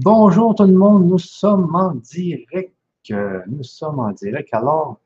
[0.00, 2.72] Bonjour tout le monde, nous sommes en direct.
[3.10, 4.48] Euh, nous sommes en direct.
[4.54, 5.00] Alors,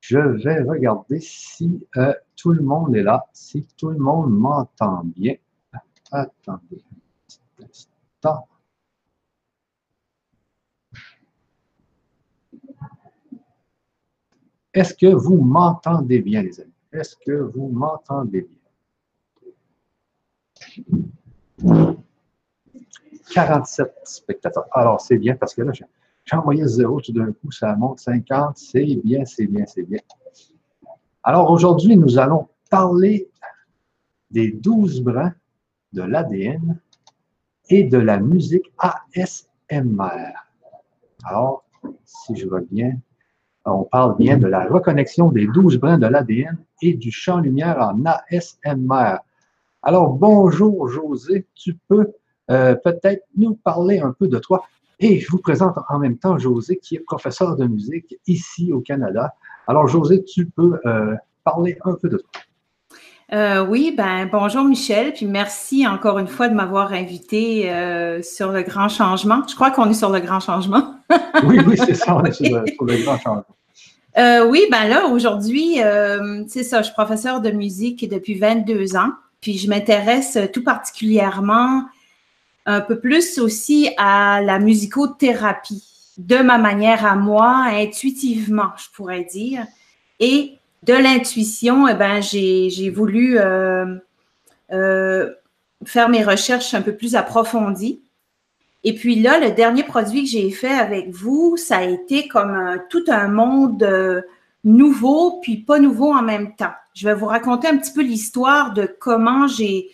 [0.00, 5.04] je vais regarder si euh, tout le monde est là, si tout le monde m'entend
[5.04, 5.36] bien.
[6.10, 8.48] Attendez un petit instant.
[14.74, 16.72] Est-ce que vous m'entendez bien, les amis?
[16.90, 18.48] Est-ce que vous m'entendez
[21.62, 21.96] bien?
[23.32, 24.66] 47 spectateurs.
[24.72, 28.56] Alors, c'est bien parce que là, j'ai envoyé zéro tout d'un coup, ça monte 50.
[28.56, 30.00] C'est bien, c'est bien, c'est bien.
[31.22, 33.30] Alors, aujourd'hui, nous allons parler
[34.30, 35.34] des 12 brins
[35.92, 36.78] de l'ADN
[37.70, 40.32] et de la musique ASMR.
[41.24, 41.64] Alors,
[42.04, 42.98] si je vois bien,
[43.64, 48.04] on parle bien de la reconnexion des 12 brins de l'ADN et du champ-lumière en
[48.04, 49.18] ASMR.
[49.82, 52.12] Alors, bonjour José, tu peux
[52.50, 54.64] euh, peut-être nous parler un peu de toi.
[55.00, 58.80] Et je vous présente en même temps José, qui est professeur de musique ici au
[58.80, 59.34] Canada.
[59.66, 61.14] Alors, José, tu peux euh,
[61.44, 62.42] parler un peu de toi.
[63.34, 67.70] Euh, oui, ben bonjour Michel, puis merci encore une fois de m'avoir invité
[68.22, 69.42] sur le grand changement.
[69.46, 70.94] Je crois qu'on est sur le grand changement.
[71.44, 73.44] oui, oui, c'est ça, on est sur le, grand changement.
[74.50, 75.74] oui, ben là, aujourd'hui,
[76.46, 79.10] c'est ça, je suis professeur de musique depuis 22 ans,
[79.42, 81.82] puis je m'intéresse tout particulièrement
[82.68, 85.82] un peu plus aussi à la musicothérapie,
[86.18, 89.64] de ma manière à moi, intuitivement, je pourrais dire.
[90.20, 90.52] Et
[90.82, 93.96] de l'intuition, eh ben, j'ai voulu euh,
[94.72, 95.30] euh,
[95.86, 98.02] faire mes recherches un peu plus approfondies.
[98.84, 102.82] Et puis là, le dernier produit que j'ai fait avec vous, ça a été comme
[102.90, 104.20] tout un monde euh,
[104.62, 106.74] nouveau, puis pas nouveau en même temps.
[106.92, 109.90] Je vais vous raconter un petit peu l'histoire de comment j'ai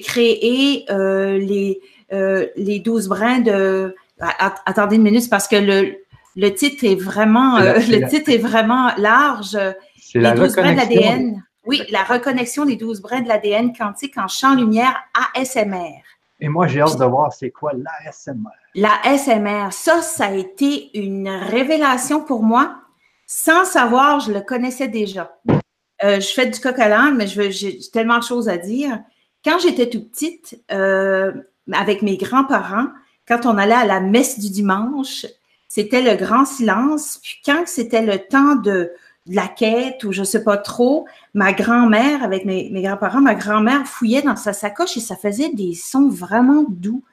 [0.00, 1.80] créé les,
[2.12, 3.94] euh, les douze brins de.
[4.20, 5.96] Attendez une minute, parce que le,
[6.36, 9.58] le titre est vraiment, euh, le titre est vraiment large.
[10.14, 11.42] Les douze brins de l'ADN.
[11.66, 14.96] Oui, la reconnexion des douze brins de l'ADN quantique en champ lumière
[15.34, 16.02] ASMR.
[16.40, 18.50] Et moi, j'ai hâte de voir c'est quoi l'ASMR.
[18.74, 22.76] L'ASMR, ça, ça a été une révélation pour moi.
[23.26, 25.36] Sans savoir, je le connaissais déjà.
[26.04, 29.00] Euh, je fais du coq à mais j'ai tellement de choses à dire.
[29.44, 31.32] Quand j'étais toute petite, euh,
[31.72, 32.88] avec mes grands-parents,
[33.26, 35.26] quand on allait à la messe du dimanche,
[35.68, 37.20] c'était le grand silence.
[37.22, 38.90] Puis quand c'était le temps de,
[39.28, 44.22] la quête ou je sais pas trop, ma grand-mère, avec mes, grands-parents, ma grand-mère fouillait
[44.22, 47.04] dans sa sacoche et ça faisait des sons vraiment doux.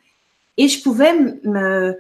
[0.58, 1.14] Et je pouvais
[1.44, 1.98] me,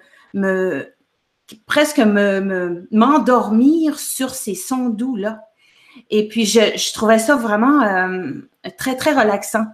[1.65, 5.41] presque me, m'endormir sur ces sons doux-là.
[6.09, 8.31] Et puis, je, trouvais ça vraiment euh,
[8.77, 9.65] très, très relaxant.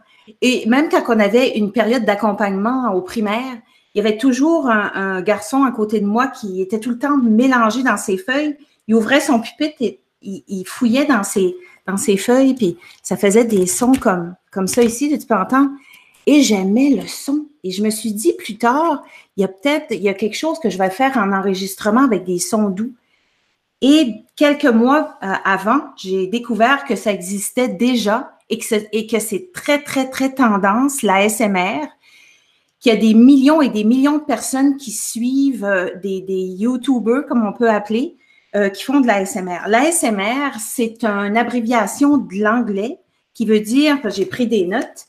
[0.41, 3.57] Et même quand on avait une période d'accompagnement au primaire,
[3.93, 7.17] il y avait toujours un, garçon à côté de moi qui était tout le temps
[7.17, 8.55] mélangé dans ses feuilles.
[8.87, 11.55] Il ouvrait son pupitre et il, fouillait dans ses,
[11.87, 15.71] dans ses feuilles, puis ça faisait des sons comme, comme ça ici, tu peux entendre.
[16.25, 17.45] Et j'aimais le son.
[17.63, 19.03] Et je me suis dit plus tard,
[19.35, 22.03] il y a peut-être, il y a quelque chose que je vais faire en enregistrement
[22.03, 22.93] avec des sons doux.
[23.81, 29.81] Et quelques mois euh, avant, j'ai découvert que ça existait déjà et que, c'est très,
[29.81, 31.87] très, très tendance, la SMR,
[32.79, 36.41] qu'il y a des millions et des millions de personnes qui suivent euh, des, des
[36.41, 38.17] YouTubers, comme on peut appeler,
[38.55, 39.67] euh, qui font de la SMR.
[39.67, 42.99] La SMR, c'est une abréviation de l'anglais
[43.33, 45.05] qui veut dire, j'ai pris des notes,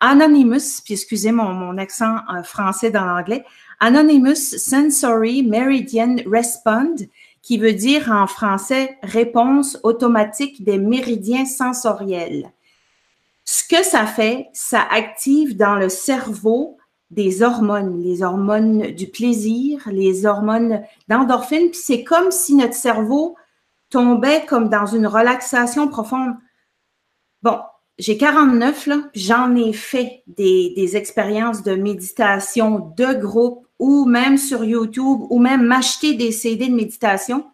[0.00, 3.44] Anonymous, puis excusez mon, mon accent euh, français dans l'anglais,
[3.80, 6.94] Anonymous Sensory Meridian Respond,
[7.42, 12.53] qui veut dire en français réponse automatique des méridiens sensoriels.
[13.44, 16.78] Ce que ça fait, ça active dans le cerveau
[17.10, 23.36] des hormones, les hormones du plaisir, les hormones d'endorphine, puis c'est comme si notre cerveau
[23.90, 26.34] tombait comme dans une relaxation profonde.
[27.42, 27.60] Bon,
[27.98, 34.38] j'ai 49, là, j'en ai fait des, des, expériences de méditation de groupe ou même
[34.38, 37.46] sur YouTube ou même m'acheter des CD de méditation.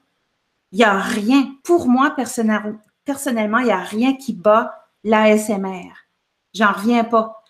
[0.73, 5.91] Il n'y a rien, pour moi personnellement, il n'y a rien qui bat l'ASMR.
[6.55, 7.43] J'en reviens pas.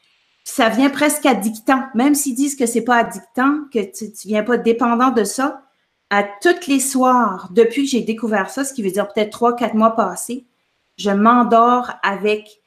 [0.44, 4.43] Ça vient presque addictant, même s'ils disent que c'est pas addictant, que tu, ne viens
[4.43, 5.62] pas dépendant de ça.
[6.11, 9.55] À tous les soirs, depuis que j'ai découvert ça, ce qui veut dire peut-être trois,
[9.55, 10.47] quatre mois passés,
[10.97, 12.61] je m'endors avec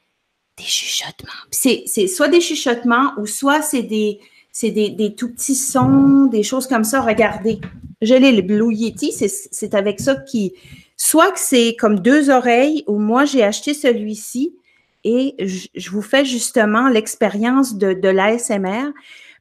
[0.57, 1.31] des chuchotements.
[1.51, 4.19] C'est, soit des chuchotements ou soit c'est des,
[4.51, 7.01] c'est des, tout petits sons, des choses comme ça.
[7.01, 7.59] Regardez,
[8.01, 10.53] je l'ai, le Blue Yeti, c'est avec ça qui...
[10.95, 14.55] Soit que c'est comme deux oreilles, ou moi j'ai acheté celui-ci,
[15.03, 18.91] et je vous fais justement l'expérience de, de l'ASMR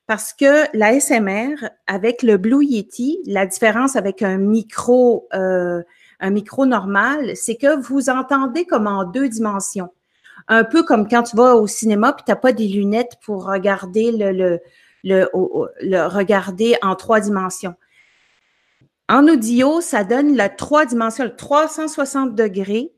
[0.07, 5.83] parce que la SMR, avec le Blue Yeti, la différence avec un micro, euh,
[6.21, 9.93] un micro normal, c'est que vous entendez comme en deux dimensions.
[10.49, 13.47] Un peu comme quand tu vas au cinéma puis tu n'as pas des lunettes pour
[13.47, 14.61] regarder le, le,
[15.05, 15.29] le,
[15.81, 17.75] le, regarder en trois dimensions.
[19.09, 22.93] En audio, ça donne la trois dimensions, le 360 degrés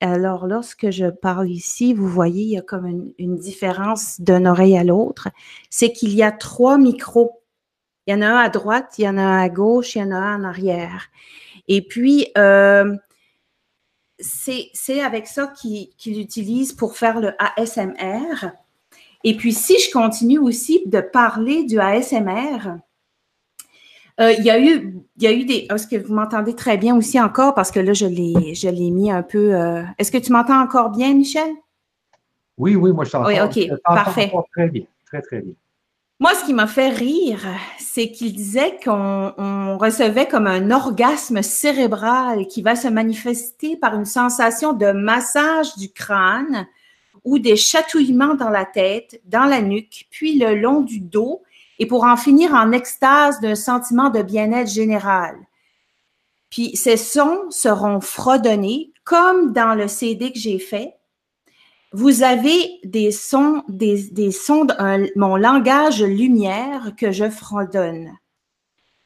[0.00, 4.78] alors, lorsque je parle ici, vous voyez, il y a comme une, différence d'une oreille
[4.78, 5.28] à l'autre.
[5.70, 7.42] C'est qu'il y a trois micros.
[8.06, 9.98] Il y en a un à droite, il y en a un à gauche, il
[9.98, 11.08] y en a un en arrière.
[11.66, 12.96] Et puis, euh,
[14.20, 18.52] c'est avec ça qu'il utilise pour faire le ASMR.
[19.24, 22.78] Et puis, si je continue aussi de parler du ASMR,
[24.20, 25.66] euh, il y a eu, il y a eu des.
[25.70, 27.54] Est-ce que vous m'entendez très bien aussi encore?
[27.54, 29.54] Parce que là je l'ai, je l'ai mis un peu.
[29.54, 31.50] Euh, est-ce que tu m'entends encore bien, Michel?
[32.56, 33.28] Oui, oui, moi je t'entends.
[33.28, 34.32] Oui, ok, parfait.
[34.52, 35.54] Très bien, très très bien.
[36.20, 37.46] Moi, ce qui m'a fait rire,
[37.78, 44.04] c'est qu'il disait qu'on recevait comme un orgasme cérébral qui va se manifester par une
[44.04, 46.66] sensation de massage du crâne
[47.22, 51.42] ou des chatouillements dans la tête, dans la nuque, puis le long du dos
[51.78, 55.36] et pour en finir en extase d'un sentiment de bien-être général.
[56.50, 60.94] Puis ces sons seront fredonnés comme dans le CD que j'ai fait.
[61.92, 68.12] Vous avez des sons, des, sons de mon langage lumière que je fredonne.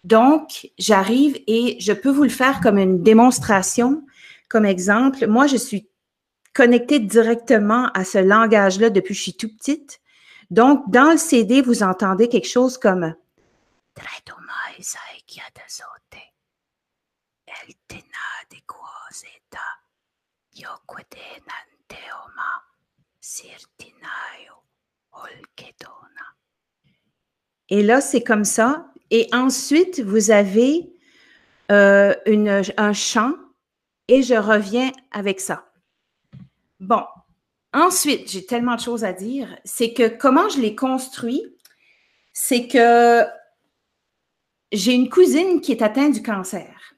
[0.02, 4.02] Donc, j'arrive et je peux vous le faire comme une démonstration.
[4.48, 5.88] Comme exemple, moi, je suis
[6.54, 10.00] connectée directement à ce langage-là depuis que je suis tout petite.
[10.52, 13.14] Donc, dans le CD, vous entendez quelque chose comme
[27.70, 28.93] Et là, c'est comme ça.
[29.10, 30.93] Et ensuite, vous avez
[31.70, 32.14] euh,
[32.76, 33.32] un chant
[34.06, 35.72] et je reviens avec ça.
[36.78, 37.04] Bon,
[37.72, 39.56] Ensuite, j'ai tellement de choses à dire.
[39.64, 41.42] C'est que comment je l'ai construit,
[42.32, 43.22] c'est que
[44.72, 46.94] j'ai une cousine qui est atteinte du cancer.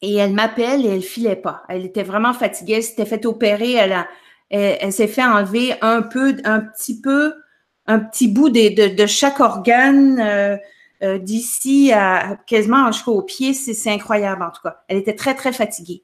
[0.00, 1.62] Et elle m'appelle et elle filait pas.
[1.68, 2.74] Elle était vraiment fatiguée.
[2.74, 3.74] Elle s'était fait opérer.
[4.50, 7.34] Elle, s'est fait enlever un peu, un petit peu,
[7.86, 10.56] un petit bout de, chaque organe euh,
[11.02, 13.54] euh, d'ici à quasiment jusqu'au pied.
[13.54, 14.82] C'est incroyable en tout cas.
[14.88, 16.02] Elle était très, très fatiguée.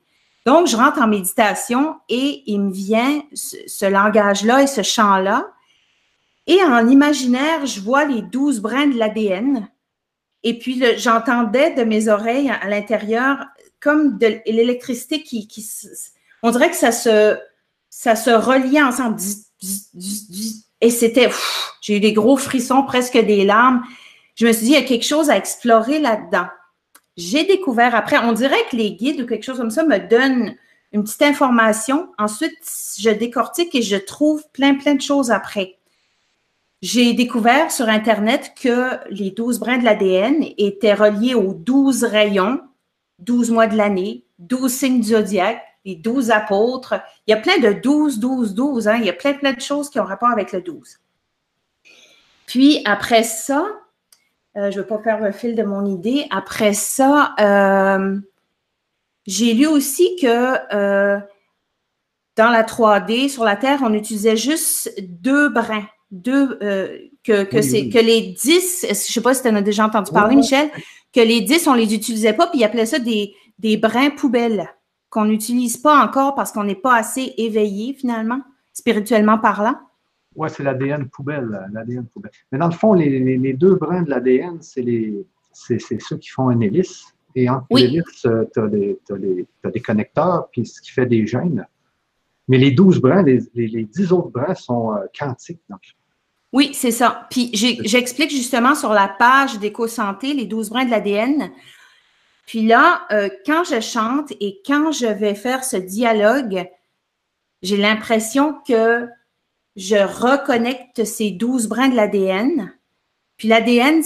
[0.48, 5.46] Donc, je rentre en méditation et il me vient ce, langage-là et ce chant-là.
[6.46, 9.68] Et en imaginaire, je vois les douze brins de l'ADN.
[10.44, 13.44] Et puis, j'entendais de mes oreilles à, l'intérieur
[13.78, 15.46] comme de l'électricité qui,
[16.42, 17.38] On dirait que ça se,
[17.90, 19.20] ça se reliait ensemble.
[20.80, 21.28] Et c'était...
[21.82, 23.82] J'ai eu des gros frissons, presque des larmes.
[24.34, 26.46] Je me suis dit, il y a quelque chose à explorer là-dedans.
[27.18, 30.54] J'ai découvert après, on dirait que les guides ou quelque chose comme ça me donnent
[30.92, 32.12] une petite information.
[32.16, 32.56] Ensuite,
[32.96, 35.78] je décortique et je trouve plein, plein de choses après.
[36.80, 42.60] J'ai découvert sur Internet que les 12 brins de l'ADN étaient reliés aux 12 rayons,
[43.18, 46.94] 12 mois de l'année, 12 signes du zodiaque, les 12 apôtres.
[47.26, 48.86] Il y a plein de 12, 12, 12.
[48.86, 48.98] Hein?
[49.00, 51.00] Il y a plein, plein de choses qui ont rapport avec le 12.
[52.46, 53.66] Puis après ça,
[54.58, 56.26] euh, je ne veux pas faire le fil de mon idée.
[56.30, 58.18] Après ça, euh,
[59.26, 61.20] j'ai lu aussi que euh,
[62.36, 65.86] dans la 3D, sur la Terre, on utilisait juste deux brins.
[66.10, 66.58] Deux,
[67.22, 69.84] que, que, c'est, que les 10, je ne sais pas si tu en as déjà
[69.84, 70.70] entendu parler, Michel,
[71.12, 74.08] que les 10, on ne les utilisait pas, puis ils appelaient ça des, des brins
[74.08, 74.70] poubelles
[75.10, 78.40] qu'on n'utilise pas encore parce qu'on n'est pas assez éveillé finalement,
[78.72, 79.74] spirituellement parlant.
[80.38, 82.30] Oui, c'est l'ADN poubelle, l'ADN poubelle.
[82.52, 85.18] Mais dans le fond, les, deux brins de l'ADN, c'est
[85.52, 87.06] ceux qui font un hélice.
[87.34, 88.60] Et entre les hélices, euh, tu
[89.64, 91.66] as, des connecteurs, puis ce qui fait des gènes.
[92.46, 95.60] Mais les 12 brins, les, les 10 autres brins sont euh, quantiques.
[95.68, 95.80] Donc.
[96.52, 97.26] Oui, c'est ça.
[97.30, 101.50] Puis j'explique justement sur la page d'éco-santé les 12 brins de l'ADN.
[102.46, 106.64] Puis là, euh, quand je chante et quand je vais faire ce dialogue,
[107.60, 109.08] j'ai l'impression que
[109.78, 112.72] je reconnecte ces 12 brins de l'ADN.
[113.36, 114.02] Puis l'ADN,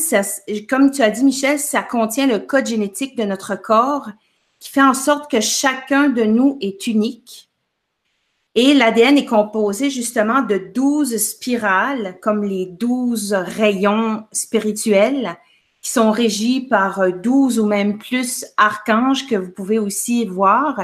[0.68, 4.10] comme tu as dit, Michel, ça contient le code génétique de notre corps
[4.60, 7.48] qui fait en sorte que chacun de nous est unique.
[8.54, 15.38] Et l'ADN est composé justement de 12 spirales, comme les 12 rayons spirituels,
[15.80, 20.80] qui sont régis par 12 ou même plus archanges que vous pouvez aussi voir.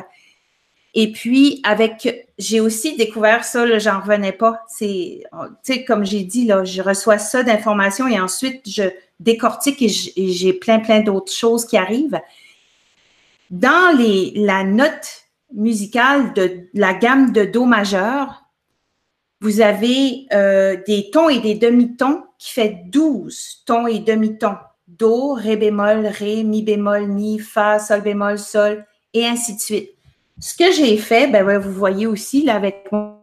[0.94, 4.64] Et puis, avec, j'ai aussi découvert ça, j'en revenais pas.
[4.68, 5.28] C'est, tu
[5.62, 8.84] sais, comme j'ai dit, là, je reçois ça d'informations et ensuite je
[9.20, 12.20] décortique et j'ai plein, plein d'autres choses qui arrivent.
[13.50, 18.44] Dans les, la note musicale de la gamme de Do majeur,
[19.40, 24.56] vous avez euh, des tons et des demi-tons qui fait 12 tons et demi-tons.
[24.86, 29.90] Do, Ré bémol, Ré, Mi bémol, Mi, Fa, Sol bémol, Sol, et ainsi de suite.
[30.40, 33.14] Ce que j'ai fait, ben, vous voyez aussi là avec moi.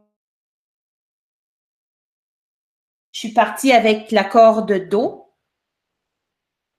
[3.12, 5.26] Je suis partie avec l'accord de Do.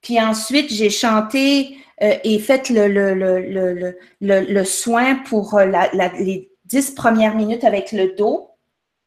[0.03, 5.89] Puis ensuite, j'ai chanté euh, et fait le, le, le, le soin pour euh, la,
[6.19, 8.51] les dix premières minutes avec le Do.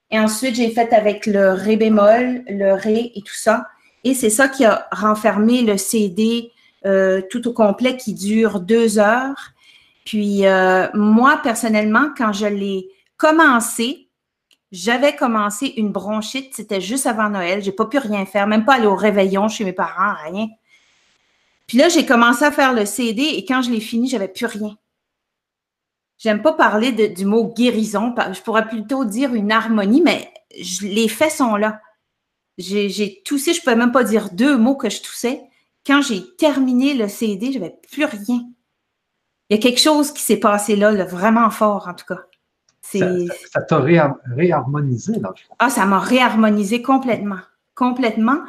[0.10, 3.68] Et ensuite, j'ai fait avec le Ré bémol, le Ré et tout ça.
[4.04, 6.52] Et c'est ça qui a renfermé le CD
[6.86, 9.54] euh, tout au complet qui dure deux heures.
[10.10, 14.10] Puis euh, moi, personnellement, quand je l'ai commencé,
[14.72, 17.62] j'avais commencé une bronchite, c'était juste avant Noël.
[17.62, 20.48] J'ai pas pu rien faire, même pas aller au réveillon chez mes parents, rien.
[21.68, 24.48] Puis là, j'ai commencé à faire le CD et quand je l'ai fini, j'avais plus
[24.48, 24.76] rien.
[26.18, 28.16] J'aime pas parler du mot guérison.
[28.34, 30.34] Je pourrais plutôt dire une harmonie, mais
[30.82, 31.82] les faits sont là.
[32.58, 35.44] J'ai toussé, je ne peux même pas dire deux mots que je toussais.
[35.86, 38.42] Quand j'ai terminé le CD, je n'avais plus rien.
[39.50, 42.22] Il y a quelque chose qui s'est passé là, vraiment fort, en tout cas.
[42.82, 45.34] Ça t'a réharmonisé, là.
[45.60, 47.40] Ah, ça m'a réharmonisé complètement.
[47.76, 48.40] Complètement.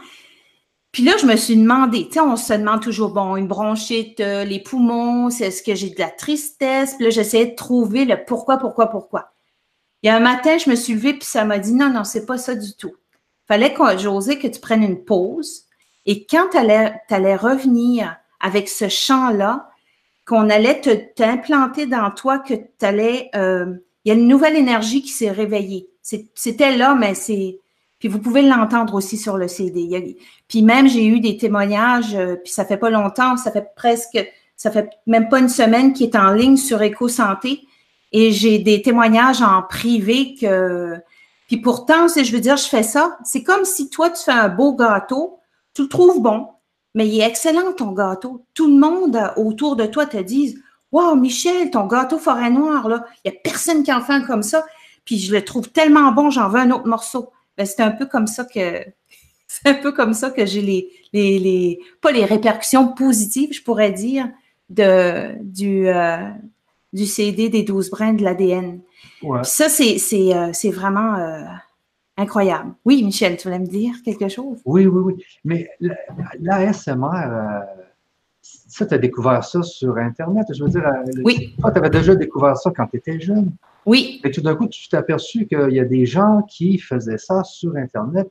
[0.92, 4.18] Puis là, je me suis demandé, tu sais, on se demande toujours, bon, une bronchite,
[4.20, 6.94] euh, les poumons, c'est ce que j'ai de la tristesse?
[6.94, 9.32] Puis là, j'essayais de trouver le pourquoi, pourquoi, pourquoi.
[10.02, 12.02] Il y a un matin, je me suis levée, puis ça m'a dit, non, non,
[12.02, 12.94] c'est pas ça du tout.
[13.46, 15.64] Fallait que j'osais que tu prennes une pause.
[16.06, 19.69] Et quand tu allais, allais, revenir avec ce chant-là,
[20.30, 20.80] qu'on allait
[21.16, 22.86] t'implanter dans toi, que tu
[23.34, 25.88] euh, il y a une nouvelle énergie qui s'est réveillée.
[26.36, 27.58] C'était là, mais c'est,
[27.98, 30.16] puis vous pouvez l'entendre aussi sur le CD.
[30.46, 34.24] puis même, j'ai eu des témoignages, euh, puis ça fait pas longtemps, ça fait presque,
[34.54, 37.66] ça fait même pas une semaine qui est en ligne sur EcoSanté.
[38.12, 40.96] Et j'ai des témoignages en privé que.
[41.48, 44.30] Puis pourtant, si je veux dire, je fais ça, c'est comme si toi, tu fais
[44.30, 45.40] un beau gâteau,
[45.74, 46.46] tu le trouves bon,
[46.94, 48.44] mais il est excellent ton gâteau.
[48.54, 50.58] Tout le monde autour de toi te dit
[50.92, 54.22] Wow, Michel, ton gâteau forêt noire, là, il n'y a personne qui en fait un
[54.22, 54.64] comme ça.
[55.04, 57.30] Puis je le trouve tellement bon, j'en veux un autre morceau.
[57.56, 58.84] Ben, c'est un peu comme ça que
[59.46, 63.62] c'est un peu comme ça que j'ai les, les, les, pas les répercussions positives, je
[63.62, 64.28] pourrais dire,
[64.68, 66.28] de, du, euh,
[66.92, 68.80] du CD des 12 brins de l'ADN.
[69.42, 71.42] Ça, c'est, c'est, euh, c'est vraiment euh,
[72.20, 72.72] incroyable.
[72.84, 74.60] Oui, Michel, tu voulais me dire quelque chose?
[74.64, 75.24] Oui, oui, oui.
[75.44, 75.70] Mais
[76.40, 77.64] l'ASMR,
[78.42, 80.46] ça, tu as découvert ça sur Internet.
[80.52, 80.84] Je veux dire,
[81.24, 81.54] oui.
[81.58, 83.52] toi, tu avais déjà découvert ça quand tu étais jeune.
[83.86, 84.20] Oui.
[84.24, 87.44] Et tout d'un coup, tu t'es aperçu qu'il y a des gens qui faisaient ça
[87.44, 88.30] sur Internet,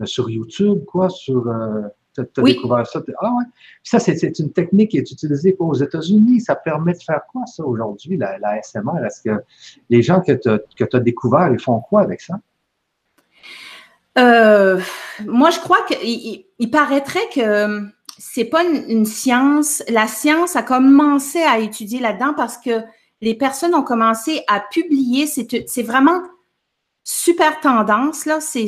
[0.00, 1.48] euh, sur YouTube, quoi, sur.
[1.48, 1.82] Euh,
[2.14, 3.02] tu as, découvert ça.
[3.20, 3.44] Ah ouais.
[3.82, 6.42] ça, c'est une technique qui est utilisée aux États-Unis.
[6.42, 9.02] Ça permet de faire quoi, ça, aujourd'hui, la, la, SMR?
[9.06, 9.42] Est-ce que
[9.88, 12.38] les gens que tu as, découverts, ils font quoi avec ça?
[14.18, 14.80] Euh,
[15.26, 17.80] moi, je crois qu'il il paraîtrait que
[18.18, 19.82] c'est pas une, une, science.
[19.88, 22.82] La science a commencé à étudier là-dedans parce que
[23.22, 25.26] les personnes ont commencé à publier.
[25.26, 26.20] C'est vraiment
[27.04, 28.40] super tendance, là.
[28.40, 28.66] C'est,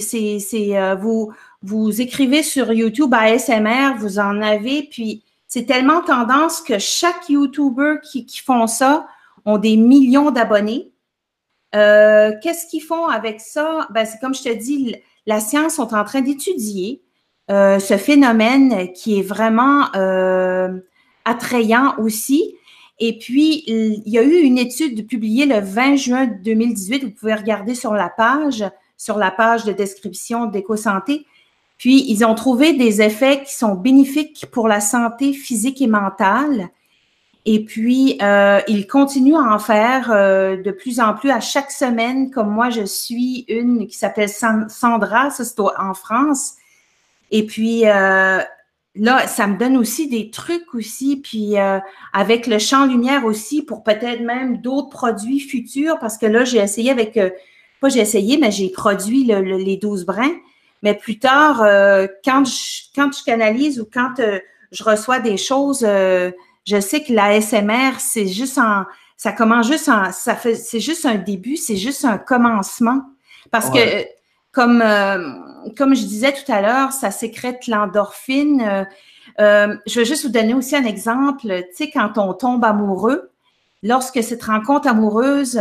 [0.55, 1.33] euh, vous,
[1.63, 7.97] vous écrivez sur YouTube ASMR, vous en avez, puis c'est tellement tendance que chaque YouTuber
[8.03, 9.07] qui, qui font ça
[9.45, 10.93] ont des millions d'abonnés.
[11.75, 13.89] Euh, qu'est-ce qu'ils font avec ça?
[13.91, 14.97] Ben, c'est comme je te dis,
[15.27, 17.03] la science sont en train d'étudier
[17.51, 19.87] euh, ce phénomène qui est vraiment
[21.25, 22.55] attrayant aussi.
[23.01, 27.05] Et puis, il y a eu une étude publiée le 20 juin 2018.
[27.05, 28.65] Vous pouvez regarder sur la page,
[28.97, 31.27] sur la page de description d'EcoSanté.
[31.77, 36.71] Puis, ils ont trouvé des effets qui sont bénéfiques pour la santé physique et mentale.
[37.47, 41.71] Et puis, euh, ils continuent à en faire euh, de plus en plus à chaque
[41.71, 46.55] semaine, comme moi, je suis une qui s'appelle Sandra, ça c'est en France.
[47.31, 48.41] Et puis, euh,
[48.95, 51.79] là, ça me donne aussi des trucs aussi, puis euh,
[52.13, 56.59] avec le champ lumière aussi pour peut-être même d'autres produits futurs, parce que là, j'ai
[56.59, 57.31] essayé avec, euh,
[57.81, 60.37] pas j'ai essayé, mais j'ai produit les 12 brins.
[60.83, 64.15] Mais plus tard, euh, quand, je, quand je canalise ou quand
[64.71, 65.87] je reçois des choses,
[66.65, 68.85] je sais que la SMR, c'est juste en,
[69.17, 73.03] ça commence juste en, ça fait, c'est juste un début, c'est juste un commencement.
[73.51, 74.05] Parce que
[74.55, 75.19] comme, euh,
[75.77, 78.63] comme je disais tout à l'heure, ça sécrète l'endorphine.
[78.63, 78.85] Euh,
[79.41, 81.43] euh, je vais juste vous donner aussi un exemple.
[81.43, 83.31] Tu sais, quand on tombe amoureux,
[83.83, 85.61] lorsque cette rencontre amoureuse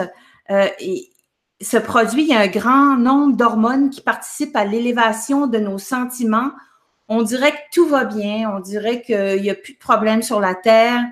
[0.49, 5.77] se produit, il y a un grand nombre d'hormones qui participent à l'élévation de nos
[5.77, 6.51] sentiments.
[7.13, 10.39] On dirait que tout va bien, on dirait qu'il n'y a plus de problème sur
[10.39, 11.03] la Terre,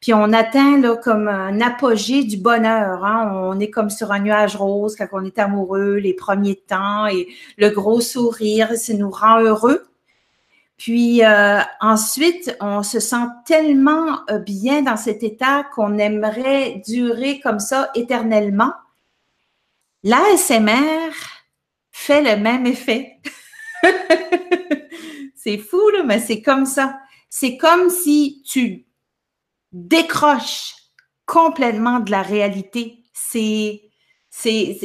[0.00, 3.04] puis on atteint là, comme un apogée du bonheur.
[3.04, 3.30] Hein.
[3.34, 7.28] On est comme sur un nuage rose quand on est amoureux, les premiers temps, et
[7.58, 9.86] le gros sourire, ça nous rend heureux.
[10.78, 17.38] Puis euh, ensuite, on se sent tellement euh, bien dans cet état qu'on aimerait durer
[17.40, 18.72] comme ça éternellement.
[20.04, 21.12] L'ASMR
[21.92, 23.18] fait le même effet.
[25.42, 26.98] c'est fou, là, mais c'est comme ça.
[27.30, 28.86] C'est comme si tu
[29.72, 30.74] décroches
[31.24, 33.04] complètement de la réalité.
[33.14, 33.82] C'est,
[34.28, 34.78] c'est,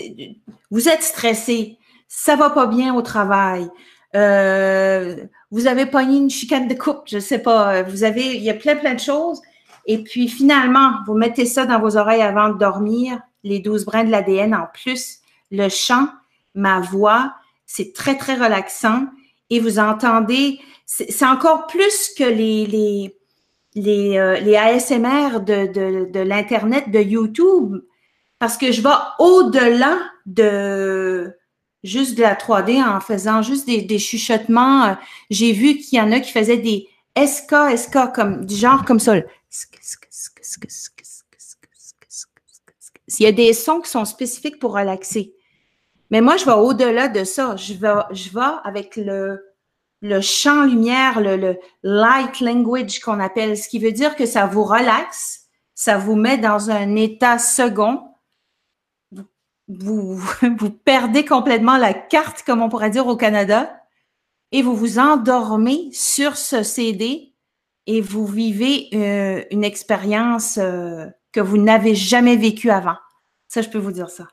[0.71, 3.67] vous êtes stressé, ça va pas bien au travail,
[4.15, 5.15] euh,
[5.51, 8.53] vous avez pogné une chicane de coupe, je sais pas, vous avez, il y a
[8.53, 9.41] plein, plein de choses.
[9.87, 14.03] Et puis finalement, vous mettez ça dans vos oreilles avant de dormir, les 12 brins
[14.03, 15.19] de l'ADN en plus,
[15.51, 16.07] le chant,
[16.53, 17.33] ma voix,
[17.65, 19.07] c'est très, très relaxant.
[19.49, 23.17] Et vous entendez, c'est encore plus que les, les,
[23.75, 27.77] les, euh, les ASMR de, de, de l'Internet, de YouTube,
[28.39, 31.35] parce que je vais au-delà de,
[31.85, 34.97] juste de la 3D en faisant juste des, chuchotements.
[35.29, 36.87] J'ai vu qu'il y en a qui faisaient des
[37.17, 39.15] SK, SK, comme, du genre comme ça.
[43.07, 45.33] Il y a des sons qui sont spécifiques pour relaxer.
[46.11, 47.55] Mais moi, je vais au-delà de ça.
[47.55, 49.53] Je vais, avec le,
[50.01, 54.63] le champ lumière, le, light language qu'on appelle, ce qui veut dire que ça vous
[54.63, 58.03] relaxe, ça vous met dans un état second
[59.67, 63.81] vous, vous perdez complètement la carte, comme on pourrait dire au Canada,
[64.51, 67.33] et vous vous endormez sur ce CD
[67.87, 72.95] et vous vivez euh, une expérience euh, que vous n'avez jamais vécue avant.
[73.47, 74.27] Ça, je peux vous dire ça.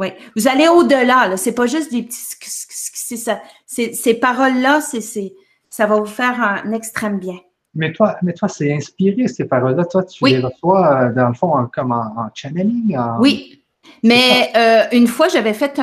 [0.00, 0.08] Oui.
[0.34, 2.18] Vous allez au-delà, C'est pas juste des petits.
[2.40, 3.40] C'est ça.
[3.66, 5.34] Ces paroles-là, c'est,
[5.68, 7.36] ça va vous faire un extrême bien.
[7.74, 9.84] Mais toi, mais toi, c'est inspiré, ces paroles-là.
[9.84, 12.98] Toi, tu les reçois, euh, dans le fond, comme en, channeling.
[13.20, 13.62] Oui,
[14.02, 15.78] mais euh, une fois, j'avais fait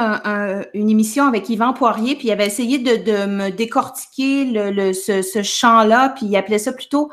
[0.73, 5.43] une émission avec Yvan Poirier, puis il avait essayé de, me décortiquer le, ce, ce
[5.43, 7.11] chant-là, puis il appelait ça plutôt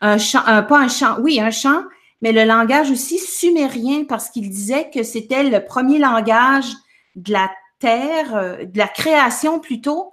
[0.00, 1.82] un chant, pas un chant, oui, un chant,
[2.24, 6.72] mais le langage aussi sumérien, parce qu'il disait que c'était le premier langage
[7.16, 10.10] de la terre, euh, de la création plutôt.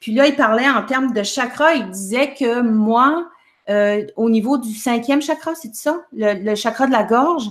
[0.00, 3.28] Puis là, il parlait en termes de chakra, il disait que moi,
[3.70, 7.48] euh, au niveau du cinquième chakra, c'est ça, le chakra de la gorge,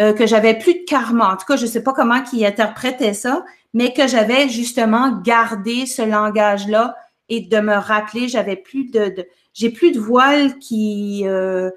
[0.00, 1.34] euh, que j'avais plus de karma.
[1.34, 5.20] En tout cas, je ne sais pas comment il interprétait ça, mais que j'avais justement
[5.20, 6.96] gardé ce langage-là
[7.28, 11.70] et de me rappeler, j'avais plus de, j'ai plus de voile qui euh,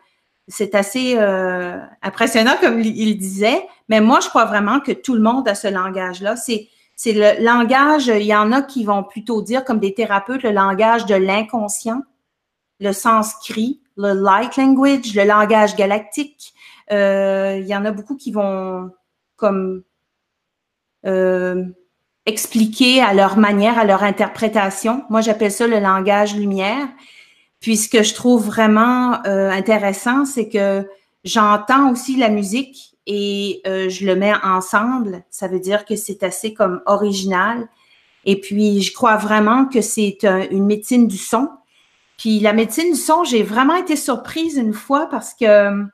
[0.48, 5.22] c'est assez euh, impressionnant comme il disait, mais moi je crois vraiment que tout le
[5.22, 6.36] monde a ce langage-là.
[6.36, 10.42] C'est c'est le langage, il y en a qui vont plutôt dire comme des thérapeutes
[10.42, 12.02] le langage de l'inconscient,
[12.80, 16.54] le sanskrit, le light language, le langage galactique.
[16.92, 18.90] Euh, il y en a beaucoup qui vont
[19.36, 19.84] comme
[21.06, 21.66] euh,
[22.26, 25.04] expliquer à leur manière, à leur interprétation.
[25.10, 26.88] Moi, j'appelle ça le langage lumière.
[27.60, 30.88] Puis ce que je trouve vraiment euh, intéressant, c'est que
[31.24, 35.24] j'entends aussi la musique et je le mets ensemble.
[35.30, 37.70] Ça veut dire que c'est assez comme original.
[38.26, 40.18] Et puis, je crois vraiment que c'est
[40.52, 41.48] une médecine du son.
[42.18, 45.86] Puis la médecine du son, j'ai vraiment été surprise une fois parce que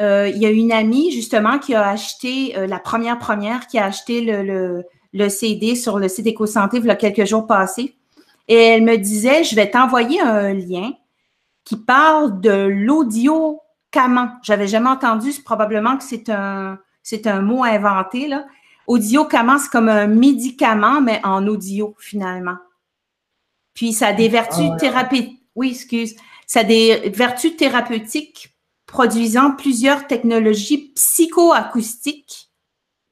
[0.00, 3.78] euh, il y a une amie justement qui a acheté euh, la première première, qui
[3.78, 7.97] a acheté le, le, CD sur le site EcoSanté il y a quelques jours passés.
[8.48, 10.92] Et elle me disait, je vais t'envoyer un lien
[11.64, 14.30] qui parle de l'audio caman.
[14.42, 18.46] J'avais jamais entendu, c'est probablement que c'est un, c'est un mot inventé, là.
[18.86, 22.56] Audio caman, c'est comme un médicament, mais en audio, finalement.
[23.74, 25.42] Puis ça a des vertus ah thérapeutiques.
[25.54, 26.16] Oui, excuse.
[26.46, 28.56] Ça a des vertus thérapeutiques
[28.86, 32.48] produisant plusieurs technologies psychoacoustiques.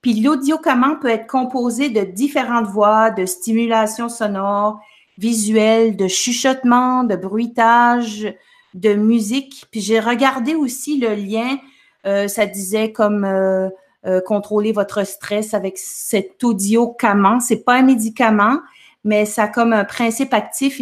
[0.01, 4.81] Puis l'audiocaman peut être composé de différentes voix, de stimulation sonore,
[5.19, 8.35] visuelle, de chuchotement, de bruitage,
[8.75, 9.65] de musique.
[9.71, 11.59] Puis j'ai regardé aussi le lien,
[12.07, 13.69] euh, ça disait comme euh,
[14.07, 17.41] euh, contrôler votre stress avec cet audiocaman.
[17.41, 18.61] C'est pas un médicament,
[19.05, 20.81] mais ça a comme un principe actif,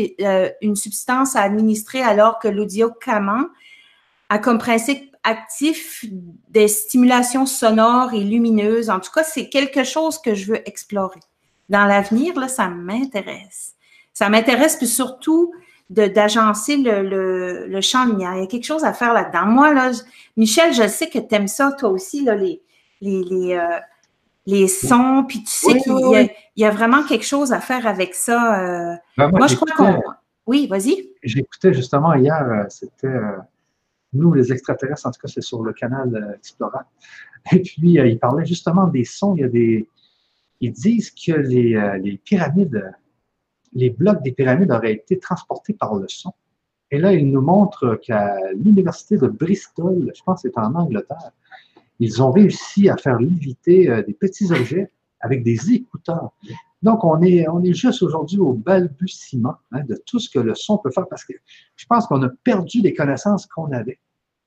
[0.61, 3.47] une substance à administrer alors que l'audiocaman
[4.29, 6.05] a comme principe actif
[6.49, 8.91] des stimulations sonores et lumineuses.
[8.91, 11.21] En tout cas, c'est quelque chose que je veux explorer.
[11.71, 13.74] Dans l'avenir, là, ça m'intéresse.
[14.15, 15.53] Ça m'intéresse, puis surtout,
[15.91, 18.35] d'agencer le, le, champ lumière.
[18.37, 19.47] Il y a quelque chose à faire là-dedans.
[19.47, 19.91] Moi, là,
[20.37, 22.63] Michel, je sais que tu aimes ça, toi aussi, là, les,
[23.01, 23.79] les, les, euh,
[24.47, 28.93] les sons, puis tu sais qu'il y, a vraiment quelque chose à faire avec ça.
[28.93, 28.97] Euh.
[29.19, 30.01] Ben, moi, je crois qu'on.
[30.47, 31.09] Oui, vas-y.
[31.23, 33.09] J'écoutais justement hier, euh, c'était
[34.13, 36.87] nous, les extraterrestres, en tout cas, c'est sur le canal Explora.
[37.53, 39.35] Et puis, il parlait justement des sons.
[39.37, 39.89] Il y a des.
[40.61, 42.95] Ils disent que les, les pyramides
[43.75, 46.33] les blocs des pyramides auraient été transportés par le son.
[46.91, 51.33] Et là, il nous montre qu'à l'université de Bristol, je pense que c'est en Angleterre,
[51.99, 56.33] ils ont réussi à faire léviter euh, des petits objets avec des écouteurs.
[56.83, 60.55] Donc, on est, on est juste aujourd'hui au balbutiement hein, de tout ce que le
[60.55, 61.33] son peut faire parce que
[61.77, 63.99] je pense qu'on a perdu les connaissances qu'on avait.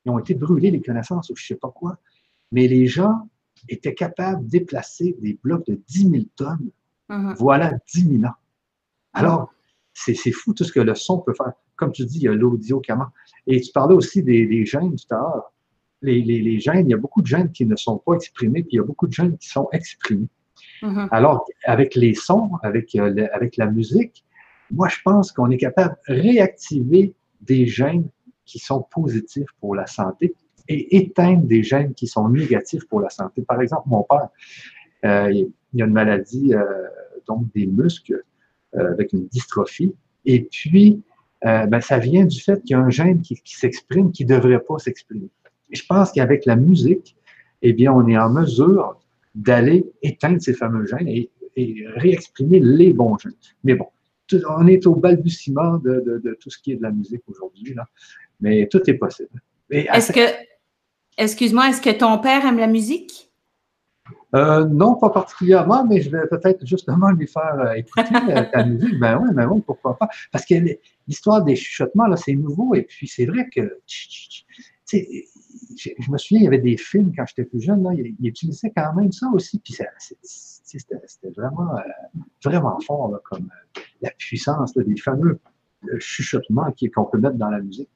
[0.05, 1.97] Ils ont été brûlés, les connaissances ou je ne sais pas quoi.
[2.51, 3.27] Mais les gens
[3.67, 6.69] étaient capables de déplacer des blocs de 10 000 tonnes.
[7.09, 7.35] Mm-hmm.
[7.37, 8.35] Voilà 10 000 ans.
[9.17, 9.53] Alors,
[9.93, 11.53] c'est fou tout ce que le son peut faire.
[11.75, 13.07] Comme tu dis, il y a l'audio comment.
[13.45, 15.53] Et tu parlais aussi des, gènes tout à l'heure.
[16.01, 18.75] Les, gènes, il y a beaucoup de gènes qui ne sont pas exprimés, puis il
[18.77, 20.27] y a beaucoup de gènes qui sont exprimés.
[20.81, 21.07] Mm-hmm.
[21.11, 24.23] Alors, avec les sons, avec, euh, avec la musique,
[24.69, 28.07] moi, je pense qu'on est capable de réactiver des gènes
[28.45, 30.35] qui sont positifs pour la santé
[30.67, 33.41] et éteindre des gènes qui sont négatifs pour la santé.
[33.41, 34.29] Par exemple, mon père,
[35.05, 36.63] euh, il y a une maladie euh,
[37.27, 38.23] donc des muscles
[38.73, 39.93] avec une dystrophie.
[40.25, 41.01] Et puis,
[41.45, 44.35] euh, ben, ça vient du fait qu'il y a un gène qui, s'exprime qui ne
[44.35, 45.29] devrait pas s'exprimer.
[45.71, 47.15] je pense qu'avec la musique,
[47.61, 48.99] eh bien, on est en mesure
[49.35, 51.29] d'aller éteindre ces fameux gènes et,
[51.95, 53.33] réexprimer les bons gènes.
[53.63, 53.87] Mais bon,
[54.47, 57.87] on est au balbutiement de, de, tout ce qui est de la musique aujourd'hui, là.
[58.39, 59.41] Mais tout est possible.
[59.71, 60.21] Est-ce que,
[61.17, 63.26] excuse-moi, est-ce que ton père aime la musique?
[64.35, 68.65] Euh, non, pas particulièrement, mais je vais peut-être justement lui faire euh, écouter euh, ta
[68.65, 68.99] musique.
[68.99, 70.09] Ben oui, ben oui, pourquoi pas.
[70.31, 70.55] Parce que
[71.07, 72.75] l'histoire des chuchotements, là, c'est nouveau.
[72.75, 73.79] Et puis, c'est vrai que,
[74.91, 78.73] je me souviens, il y avait des films quand j'étais plus jeune, là, ils, utilisaient
[78.75, 79.59] quand même ça aussi.
[79.59, 79.77] Puis,
[80.63, 81.75] c'était vraiment,
[82.43, 83.49] vraiment fort, comme
[84.01, 85.39] la puissance des fameux
[85.99, 87.89] chuchotements qu'on peut mettre dans la musique.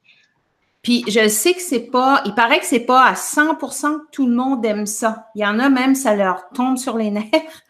[0.82, 4.26] Puis je sais que c'est pas, il paraît que c'est pas à 100% que tout
[4.26, 5.28] le monde aime ça.
[5.36, 7.62] Il y en a même, ça leur tombe sur les nerfs.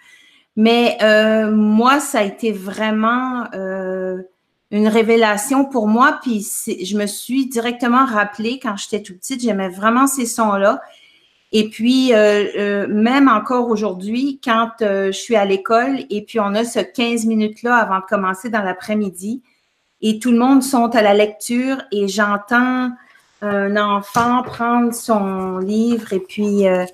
[0.56, 4.22] Mais euh, moi, ça a été vraiment euh,
[4.70, 6.20] une révélation pour moi.
[6.22, 10.80] Puis je me suis directement rappelé quand j'étais tout petite, j'aimais vraiment ces sons-là.
[11.54, 16.64] Et puis, euh, même encore aujourd'hui, quand je suis à l'école et puis on a
[16.64, 19.42] ce 15 minutes-là avant de commencer dans l'après-midi,
[20.02, 22.90] et tout le monde sont à la lecture et j'entends
[23.40, 26.84] un enfant prendre son livre et puis euh,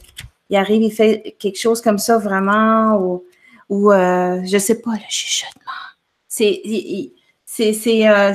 [0.51, 3.25] il arrive, il fait quelque chose comme ça vraiment ou,
[3.69, 5.73] ou euh, je sais pas, le chuchotement.
[6.27, 6.63] C'est,
[7.47, 8.33] c'est, euh,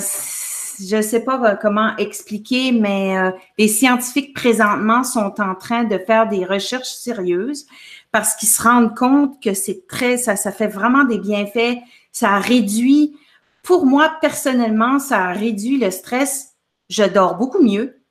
[0.79, 3.15] je sais pas comment expliquer, mais
[3.57, 7.65] les scientifiques présentement sont en train de faire des recherches sérieuses
[8.11, 11.77] parce qu'ils se rendent compte que c'est très, ça, ça fait vraiment des bienfaits.
[12.11, 13.15] Ça réduit,
[13.63, 16.55] pour moi personnellement, ça réduit le stress.
[16.89, 18.03] Je dors beaucoup mieux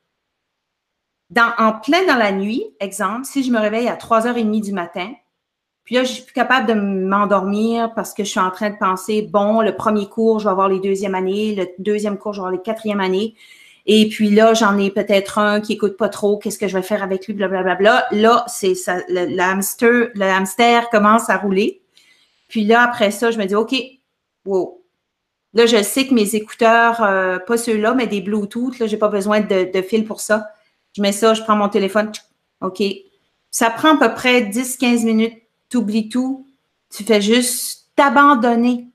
[1.57, 5.11] en plein dans la nuit, exemple, si je me réveille à 3h30 du matin,
[5.83, 8.77] puis là, je suis plus capable de m'endormir parce que je suis en train de
[8.77, 12.39] penser, bon, le premier cours, je vais avoir les deuxièmes années, le deuxième cours, je
[12.39, 13.35] vais avoir les quatrièmes années.
[13.85, 16.83] Et puis là, j'en ai peut-être un qui écoute pas trop, qu'est-ce que je vais
[16.83, 17.75] faire avec lui, blablabla.
[17.75, 18.21] Bla, bla, bla.
[18.21, 21.81] Là, c'est ça, le, hamster, le hamster commence à rouler.
[22.47, 23.75] Puis là, après ça, je me dis, OK,
[24.45, 24.82] wow.
[25.53, 29.07] Là, je sais que mes écouteurs, euh, pas ceux-là, mais des Bluetooth, là, j'ai pas
[29.07, 30.47] besoin de, de fil pour ça
[30.93, 32.11] je mets ça, je prends mon téléphone,
[32.61, 32.81] OK.
[33.51, 36.47] Ça prend à peu près 10-15 minutes, tu oublies tout,
[36.95, 38.87] tu fais juste t'abandonner.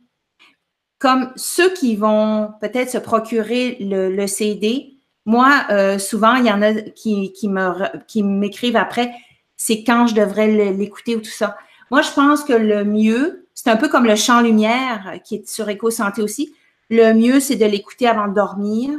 [0.99, 4.95] Comme ceux qui vont peut-être se procurer le, CD,
[5.27, 9.13] moi, euh, souvent, il y en a qui, qui m'écrivent après,
[9.57, 11.57] c'est quand je devrais l'écouter ou tout ça.
[11.91, 15.49] Moi, je pense que le mieux, c'est un peu comme le champ lumière qui est
[15.49, 16.55] sur Éco-Santé aussi.
[16.91, 18.93] Le mieux, c'est de l'écouter avant de dormir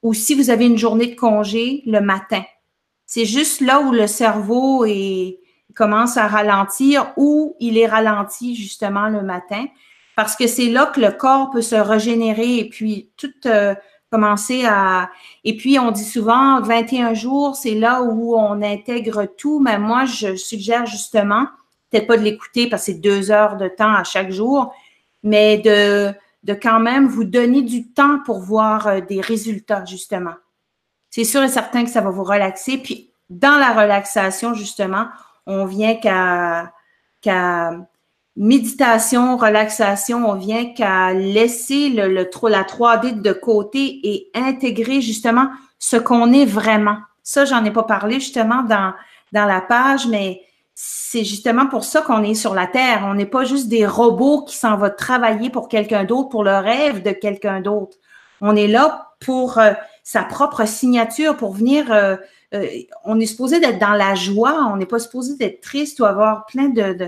[0.00, 2.42] ou si vous avez une journée de congé le matin.
[3.04, 5.40] C'est juste là où le cerveau est,
[5.74, 9.66] commence à ralentir ou il est ralenti justement le matin
[10.16, 13.74] parce que c'est là que le corps peut se régénérer et puis tout euh,
[14.10, 15.10] commencer à...
[15.44, 20.06] Et puis, on dit souvent 21 jours, c'est là où on intègre tout, mais moi,
[20.06, 21.46] je suggère justement,
[21.92, 24.74] peut-être pas de l'écouter parce que c'est deux heures de temps à chaque jour,
[25.22, 30.34] mais de de quand même vous donner du temps pour voir euh, des résultats, justement.
[31.10, 32.78] C'est sûr et certain que ça va vous relaxer.
[32.78, 35.06] Puis, dans la relaxation, justement,
[35.46, 36.72] on vient qu'à
[38.36, 45.48] méditation, relaxation, on vient qu'à laisser le, le, la 3D de côté et intégrer justement
[45.78, 46.96] ce qu'on est vraiment.
[47.22, 48.94] Ça, j'en ai pas parlé justement dans,
[49.32, 50.40] dans la page, mais
[50.74, 53.04] c'est justement pour ça qu'on est sur la Terre.
[53.04, 56.56] On n'est pas juste des robots qui s'en vont travailler pour quelqu'un d'autre, pour le
[56.56, 57.98] rêve de quelqu'un d'autre.
[58.40, 61.92] On est là pour euh, sa propre signature, pour venir.
[61.92, 62.16] Euh,
[62.54, 62.66] euh,
[63.04, 66.46] on est supposé d'être dans la joie, on n'est pas supposé d'être triste ou avoir
[66.46, 66.92] plein de.
[66.92, 67.06] tu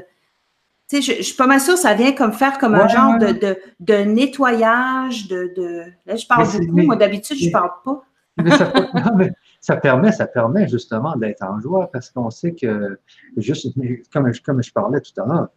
[0.86, 3.32] sais, je, je, suis pas mal sûre, ça vient comme faire comme un genre de,
[3.32, 5.84] de, de, nettoyage, de, de.
[6.06, 6.82] Là, je parle beaucoup.
[6.82, 8.02] Moi, d'habitude, je parle pas.
[8.36, 8.72] Mais ça,
[9.60, 12.98] ça permet, ça permet justement d'être en joie parce qu'on sait que,
[13.36, 13.68] juste
[14.12, 15.48] comme, comme je parlais tout à l'heure,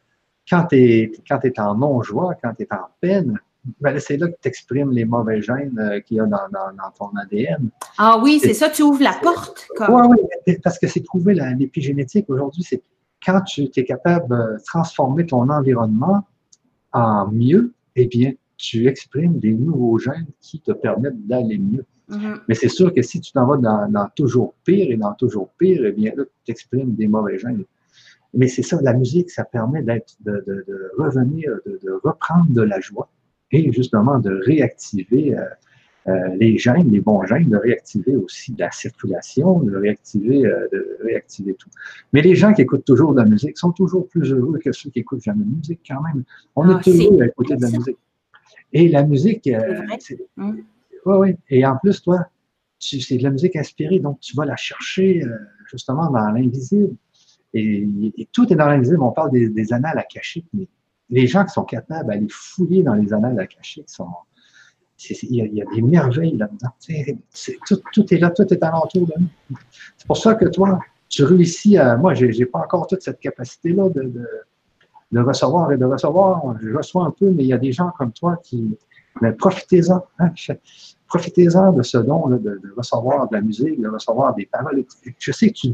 [0.49, 3.39] quand tu es, en non-joie, quand tu es en peine,
[3.81, 6.71] ben c'est là que tu exprimes les mauvais gènes euh, qu'il y a dans, dans,
[6.71, 7.69] dans, ton ADN.
[7.97, 9.67] Ah oui, c'est ça, tu ouvres la porte.
[9.89, 10.01] Oui,
[10.47, 12.81] oui, parce que c'est prouvé l'épigénétique aujourd'hui, c'est
[13.25, 16.25] quand tu es capable de transformer ton environnement
[16.93, 21.85] en mieux, eh bien, tu exprimes des nouveaux gènes qui te permettent d'aller mieux.
[22.09, 22.39] Mm-hmm.
[22.47, 25.81] Mais c'est sûr que si tu t'en vas dans, toujours pire et dans toujours pire,
[25.85, 27.63] eh bien là, tu exprimes des mauvais gènes.
[28.33, 32.49] Mais c'est ça, la musique, ça permet d'être, de, de, de, revenir, de, de, reprendre
[32.49, 33.09] de la joie
[33.51, 35.43] et justement de réactiver euh,
[36.07, 40.97] euh, les gènes, les bons gènes, de réactiver aussi la circulation, de réactiver, euh, de
[41.03, 41.69] réactiver tout.
[42.13, 44.89] Mais les gens qui écoutent toujours de la musique sont toujours plus heureux que ceux
[44.89, 46.23] qui écoutent jamais de musique quand même.
[46.55, 47.97] On ah, est heureux à écouter de la musique.
[48.73, 49.49] Et la musique,
[49.99, 50.19] c'est.
[51.07, 51.35] Oui, oui.
[51.49, 52.27] Et en plus, toi,
[52.79, 55.37] c'est de la musique inspirée, donc tu vas la chercher euh,
[55.71, 56.95] justement dans l'invisible.
[57.53, 57.87] Et,
[58.33, 59.01] tout est dans l'invisible.
[59.01, 60.67] On parle des, des annales akashiques, mais
[61.09, 64.09] les gens qui sont capables d'aller fouiller dans les annales akashiques sont.
[65.21, 66.69] Il y, a, des merveilles là-dedans.
[67.93, 69.57] Tout, est là, tout est alentour de nous.
[69.95, 71.95] C'est pour ça que toi, tu réussis à.
[71.97, 76.41] Moi, je n'ai pas encore toute cette capacité-là de, recevoir et de recevoir.
[76.59, 78.75] Je reçois un peu, mais il y a des gens comme toi qui.
[79.21, 80.03] Mais profitez-en.
[80.19, 80.31] Hein?
[81.07, 84.83] profitez-en de ce don, de, recevoir de la musique, de recevoir des paroles.
[85.17, 85.67] Je sais que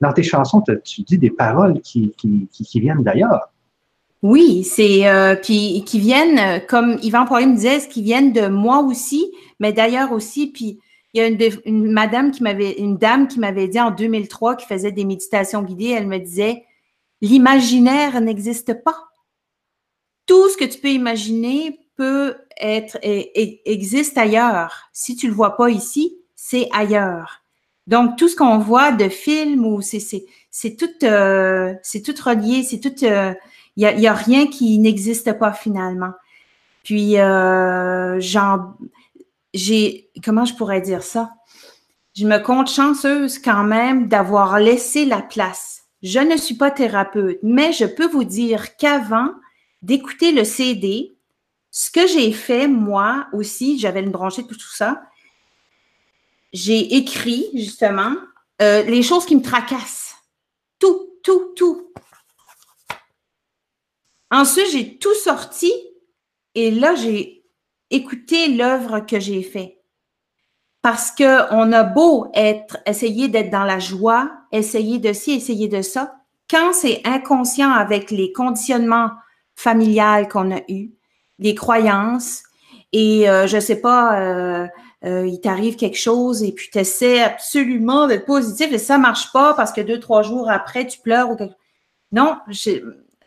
[0.00, 2.14] dans tes chansons, tu dis des paroles qui,
[2.74, 3.50] viennent d'ailleurs.
[4.22, 8.80] Oui, c'est euh, qui, qui viennent, comme Yvan Poirier me disait, qui viennent de moi
[8.80, 9.30] aussi,
[9.60, 10.78] mais d'ailleurs aussi, puis
[11.12, 14.56] il y a une, une madame qui m'avait, une dame qui m'avait dit en 2003
[14.56, 16.64] qui faisait des méditations guidées, elle me disait
[17.20, 18.96] l'imaginaire n'existe pas.
[20.26, 24.88] Tout ce que tu peux imaginer peut être existe ailleurs.
[24.92, 27.42] Si tu le vois pas ici, c'est ailleurs.
[27.86, 32.14] Donc tout ce qu'on voit de films ou c'est c'est c'est tout euh, c'est tout
[32.22, 33.32] relié, c'est tout il euh,
[33.76, 36.12] y, a, y a rien qui n'existe pas finalement.
[36.82, 38.18] Puis euh,
[39.54, 41.30] j'ai comment je pourrais dire ça?
[42.14, 45.82] Je me compte chanceuse quand même d'avoir laissé la place.
[46.02, 49.30] Je ne suis pas thérapeute, mais je peux vous dire qu'avant
[49.82, 51.15] d'écouter le CD,
[51.78, 55.02] ce que j'ai fait, moi aussi, j'avais une branchée de tout ça,
[56.50, 58.14] j'ai écrit justement
[58.62, 60.14] euh, les choses qui me tracassent.
[60.78, 61.92] Tout, tout, tout.
[64.30, 65.70] Ensuite, j'ai tout sorti
[66.54, 67.44] et là, j'ai
[67.90, 69.76] écouté l'œuvre que j'ai faite.
[70.80, 75.82] Parce qu'on a beau être, essayer d'être dans la joie, essayer de ci, essayer de
[75.82, 76.16] ça,
[76.48, 79.10] quand c'est inconscient avec les conditionnements
[79.54, 80.95] familiales qu'on a eus,
[81.38, 82.42] des croyances
[82.92, 84.66] et euh, je sais pas, euh,
[85.04, 89.32] euh, il t'arrive quelque chose et puis tu essaies absolument d'être positif et ça marche
[89.32, 91.54] pas parce que deux, trois jours après, tu pleures ou quelque
[92.12, 92.38] Non,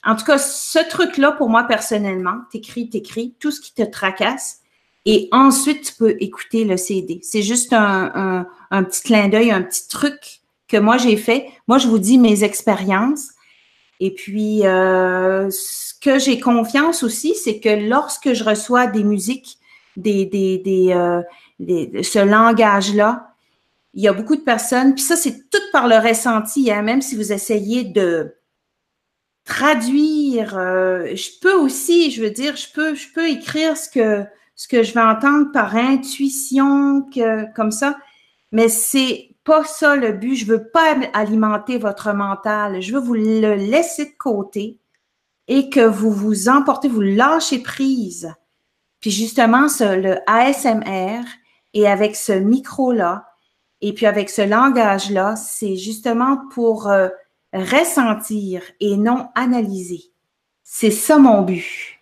[0.04, 4.60] en tout cas, ce truc-là, pour moi, personnellement, t'écris, t'écris tout ce qui te tracasse
[5.06, 7.20] et ensuite, tu peux écouter le CD.
[7.24, 11.48] C'est juste un, un, petit clin d'œil, un petit truc que moi, j'ai fait.
[11.68, 13.30] Moi, je vous dis mes expériences.
[14.00, 15.50] Et puis, euh,
[16.02, 19.58] que j'ai confiance aussi, c'est que lorsque je reçois des musiques,
[19.98, 21.22] des, des, des, euh,
[22.04, 23.34] ce langage-là,
[23.94, 27.02] il y a beaucoup de personnes, puis ça, c'est tout par le ressenti, hein, même
[27.02, 28.36] si vous essayez de
[29.44, 34.24] traduire, euh, je peux aussi, je veux dire, je peux, je peux écrire ce que,
[34.56, 37.98] ce que je vais entendre par intuition, que, comme ça,
[38.52, 40.36] mais c'est pas ça le but.
[40.36, 42.82] Je veux pas alimenter votre mental.
[42.82, 44.78] Je veux vous le laisser de côté
[45.50, 48.34] et que vous vous emportez, vous lâchez prise.
[49.02, 51.24] Puis justement, ce, le ASMR
[51.74, 53.26] et avec ce micro-là,
[53.82, 57.10] et puis avec ce langage-là, c'est justement pour euh,
[57.54, 60.04] ressentir et non analyser.
[60.64, 62.00] C'est ça mon but.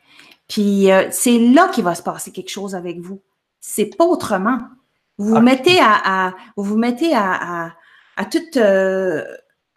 [0.49, 3.21] Puis euh, c'est là qu'il va se passer quelque chose avec vous.
[3.61, 4.59] C'est pas autrement.
[5.17, 5.41] Vous vous ah.
[5.41, 7.71] mettez à, à, vous vous mettez à, à,
[8.17, 9.23] à tout euh,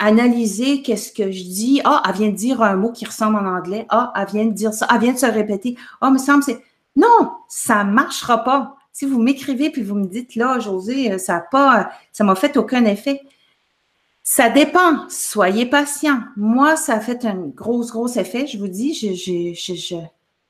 [0.00, 1.80] analyser qu'est-ce que je dis.
[1.84, 3.86] Ah, elle vient de dire un mot qui ressemble en anglais.
[3.90, 4.88] Ah, elle vient de dire ça.
[4.92, 5.76] Elle vient de se répéter.
[6.00, 6.60] Ah, me semble c'est.
[6.96, 8.76] Non, ça marchera pas.
[8.92, 12.56] Si vous m'écrivez puis vous me dites là, José, ça a pas, ça m'a fait
[12.56, 13.20] aucun effet.
[14.24, 15.08] Ça dépend.
[15.08, 16.20] Soyez patient.
[16.36, 18.46] Moi, ça a fait un gros, gros effet.
[18.46, 18.94] Je vous dis,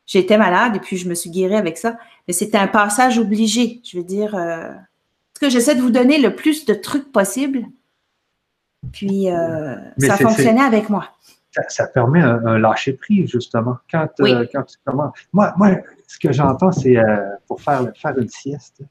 [0.07, 1.99] j'étais malade et puis je me suis guérie avec ça.
[2.27, 3.81] Mais c'était un passage obligé.
[3.85, 4.73] Je veux dire, euh,
[5.41, 7.67] que j'essaie de vous donner le plus de trucs possible.
[8.93, 11.09] Puis, euh, ça fonctionnait avec moi.
[11.69, 13.77] Ça, permet un, lâcher prise, justement.
[13.91, 15.19] Quand, euh, quand tu commences.
[15.33, 16.97] Moi, moi, ce que j'entends, c'est
[17.47, 18.83] pour faire, faire une sieste.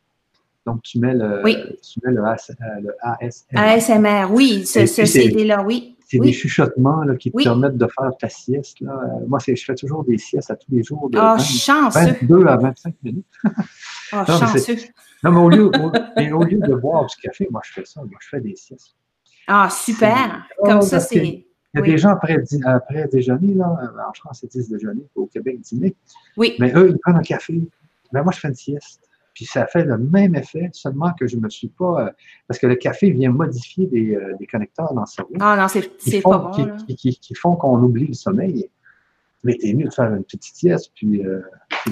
[0.65, 1.41] Donc, tu mets le,
[1.81, 3.55] tu mets le, ASMR.
[3.55, 5.95] ASMR, oui, ce, CD-là, oui.
[6.05, 8.79] C'est des chuchotements là, qui te permettent de faire ta sieste.
[8.81, 8.91] Là.
[8.91, 11.09] Euh, moi, je fais toujours des siestes à tous les jours.
[11.09, 13.25] De oh, 22 à 25 minutes.
[13.45, 14.75] oh, chanceux.
[15.23, 18.01] Non, mais au lieu, au, lieu de boire du café, moi, je fais ça.
[18.01, 18.95] Moi, je fais des siestes.
[19.49, 20.47] Ah, super.
[20.63, 21.45] Comme ça, c'est.
[21.73, 23.67] Il y a des gens après, après déjeuner, là,
[24.07, 25.95] en France, c'est 10 déjeuner, au Québec, dîner.
[26.35, 26.55] Oui.
[26.59, 27.61] Mais eux, ils prennent un café.
[28.11, 29.01] Mais moi, je fais une sieste.
[29.35, 32.07] Puis ça fait le même effet, seulement que je ne me suis pas.
[32.07, 32.09] Euh,
[32.47, 35.33] parce que le café vient modifier des, euh, des connecteurs dans le cerveau.
[35.39, 36.75] Ah non, c'est pas bon.
[36.87, 38.69] Qui, qui, font qu'on oublie le sommeil.
[39.43, 41.41] Mais t'es mieux de faire une petite sieste, puis euh,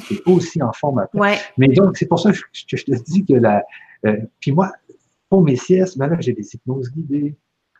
[0.09, 1.19] t'es aussi en forme après.
[1.19, 1.37] Ouais.
[1.57, 3.63] Mais donc, c'est pour ça que je, te dis que la.
[4.05, 4.73] Euh, puis moi,
[5.29, 7.35] pour mes siestes, ben là, j'ai des hypnoses guidées.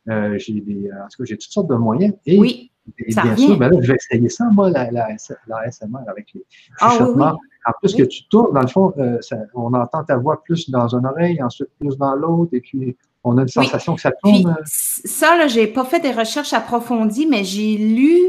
[0.07, 0.89] J'ai des.
[0.91, 2.13] En tout cas, j'ai toutes sortes de moyens.
[2.25, 2.71] Et, oui.
[3.07, 5.09] bien sûr, ben là, je vais essayer ça, moi, la, la,
[5.47, 6.43] la SMR avec les
[6.79, 7.33] ah, chuchotements.
[7.33, 9.19] Oui, en plus que tu tournes, dans le fond, euh,
[9.53, 13.37] on entend ta voix plus dans une oreille, ensuite plus dans l'autre, et puis on
[13.37, 14.55] a une sensation que ça tourne.
[14.65, 18.19] ça, là, j'ai pas fait des recherches approfondies, mais j'ai lu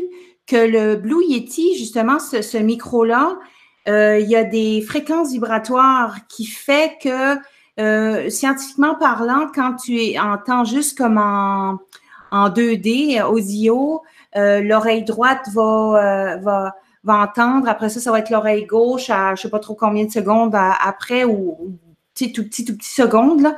[0.46, 3.38] que le Blue Yeti, justement, ce, micro-là,
[3.86, 7.36] euh, il y a des fréquences vibratoires qui fait que,
[7.78, 11.78] euh, scientifiquement parlant, quand tu es, entends juste comme en,
[12.30, 14.02] en 2D, audio,
[14.34, 17.68] l'oreille droite va, va va entendre.
[17.68, 20.54] Après ça, ça va être l'oreille gauche à je sais pas trop combien de secondes
[20.54, 21.78] après ou,
[22.14, 23.42] sais, tout petit, tout petit seconde.
[23.42, 23.56] Là.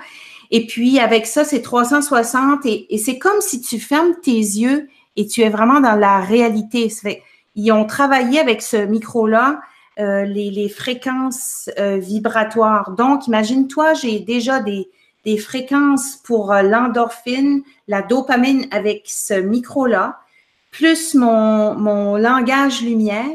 [0.50, 5.26] Et puis avec ça, c'est 360 et, c'est comme si tu fermes tes yeux et
[5.26, 6.88] tu es vraiment dans la réalité.
[6.88, 7.22] Fait,
[7.54, 9.61] ils ont travaillé avec ce micro-là
[9.98, 12.92] euh, les, fréquences euh, vibratoires.
[12.92, 14.88] Donc, imagine-toi, j'ai déjà des,
[15.37, 20.20] fréquences pour euh, l'endorphine, la dopamine avec ce micro-là
[20.70, 23.26] plus mon, mon langage lumière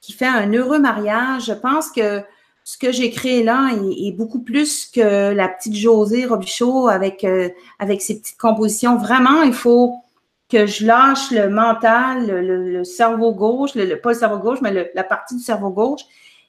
[0.00, 1.46] qui fait un heureux mariage.
[1.46, 2.22] Je pense que
[2.62, 7.26] ce que j'ai créé là est, beaucoup plus que la petite Josée Robichaud avec,
[7.78, 8.98] avec ses petites compositions.
[8.98, 9.94] Vraiment, il faut
[10.48, 15.04] que je lâche le mental, le, cerveau gauche, le, pas le cerveau gauche, mais la
[15.04, 16.02] partie du cerveau gauche,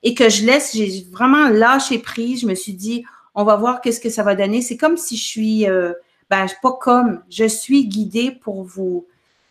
[0.04, 2.42] et que je laisse, j'ai vraiment lâché prise.
[2.42, 3.04] Je me suis dit,
[3.36, 4.62] on va voir qu'est-ce que ça va donner.
[4.62, 5.94] C'est comme si je suis, euh,
[6.30, 9.06] ben, pas comme, je suis guidée pour vous,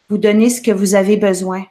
[0.08, 1.64] vous donner ce que vous avez besoin.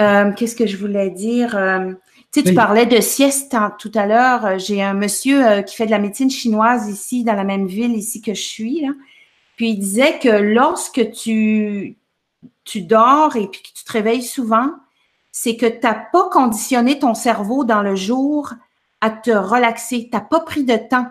[0.00, 1.56] Euh, qu'est-ce que je voulais dire?
[1.56, 1.92] Euh,
[2.32, 4.44] tu sais, tu parlais de sieste tout à l'heure.
[4.44, 7.92] Euh, j'ai un monsieur qui fait de la médecine chinoise ici, dans la même ville
[7.92, 8.80] ici que je suis.
[8.80, 8.88] Là.
[9.56, 11.96] Puis il disait que lorsque tu,
[12.64, 14.70] tu dors et puis que tu te réveilles souvent,
[15.32, 18.52] c'est que tu n'as pas conditionné ton cerveau dans le jour
[19.00, 20.04] à te relaxer.
[20.04, 21.08] Tu n'as pas pris de temps.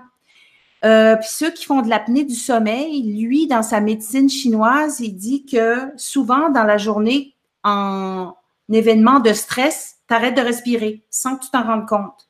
[0.85, 5.13] Euh, puis ceux qui font de l'apnée du sommeil, lui, dans sa médecine chinoise, il
[5.13, 8.33] dit que souvent dans la journée, en
[8.71, 12.27] événement de stress, tu arrêtes de respirer sans que tu t'en rendes compte.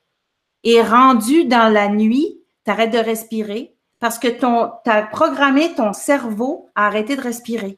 [0.63, 3.72] Et rendu dans la nuit, tu arrêtes de respirer
[4.03, 4.45] parce que tu
[4.89, 7.77] as programmé ton cerveau à arrêter de respirer.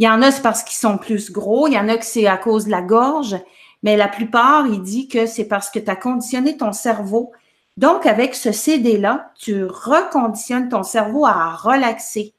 [0.00, 2.04] Il y en a, c'est parce qu'ils sont plus gros, il y en a que
[2.04, 3.36] c'est à cause de la gorge,
[3.84, 7.30] mais la plupart, il dit que c'est parce que tu as conditionné ton cerveau
[7.76, 12.34] donc, avec ce CD-là, tu reconditionnes ton cerveau à relaxer.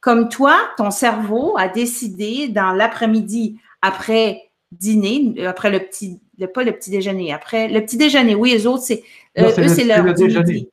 [0.00, 6.20] Comme toi, ton cerveau a décidé dans l'après-midi, après dîner, après le petit,
[6.54, 9.04] pas le petit déjeuner, après le petit déjeuner, oui, les autres, c'est
[9.38, 10.68] euh, c'est l'heure du midi.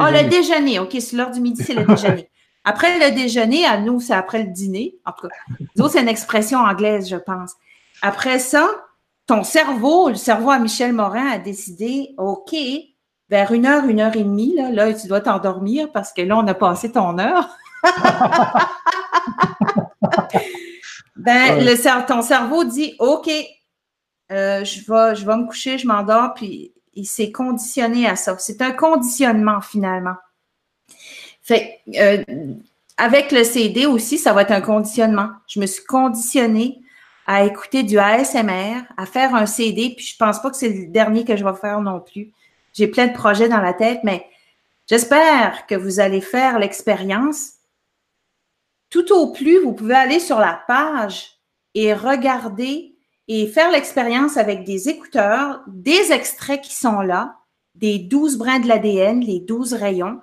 [0.00, 2.28] Ah, le déjeuner, OK, c'est l'heure du midi, c'est le déjeuner.
[2.64, 4.94] Après le déjeuner, à nous, c'est après le dîner.
[5.06, 5.34] En tout cas,
[5.78, 7.54] autres, c'est une expression anglaise, je pense.
[8.02, 8.68] Après ça,
[9.26, 12.54] ton cerveau, le cerveau à Michel Morin a décidé, OK,
[13.30, 16.36] vers une heure, une heure et demie, là, là tu dois t'endormir parce que là,
[16.36, 17.48] on a passé ton heure.
[21.16, 23.30] ben, le, ton cerveau dit OK,
[24.32, 28.36] euh, je, vais, je vais me coucher, je m'endors, puis il s'est conditionné à ça.
[28.38, 30.16] C'est un conditionnement finalement.
[31.42, 32.24] Fait, euh,
[32.96, 35.30] avec le CD aussi, ça va être un conditionnement.
[35.48, 36.80] Je me suis conditionnée
[37.26, 40.86] à écouter du ASMR, à faire un CD, puis je pense pas que c'est le
[40.86, 42.32] dernier que je vais faire non plus.
[42.72, 44.26] J'ai plein de projets dans la tête, mais
[44.88, 47.52] j'espère que vous allez faire l'expérience
[48.90, 51.38] tout au plus, vous pouvez aller sur la page
[51.74, 52.96] et regarder
[53.32, 57.36] et faire l'expérience avec des écouteurs, des extraits qui sont là,
[57.76, 60.20] des 12 brins de l'ADN, les 12 rayons,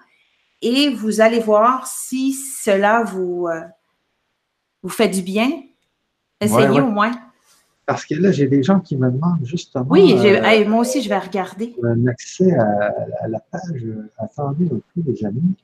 [0.62, 3.62] et vous allez voir si cela vous, euh,
[4.84, 5.50] vous fait du bien.
[6.42, 7.14] Essayez au moins.
[7.86, 9.86] Parce que là, j'ai des gens qui me demandent justement.
[9.90, 11.74] Oui, euh, moi aussi, je vais regarder.
[11.82, 13.86] Un accès à, la page.
[14.18, 15.56] Attendez un peu, les amis.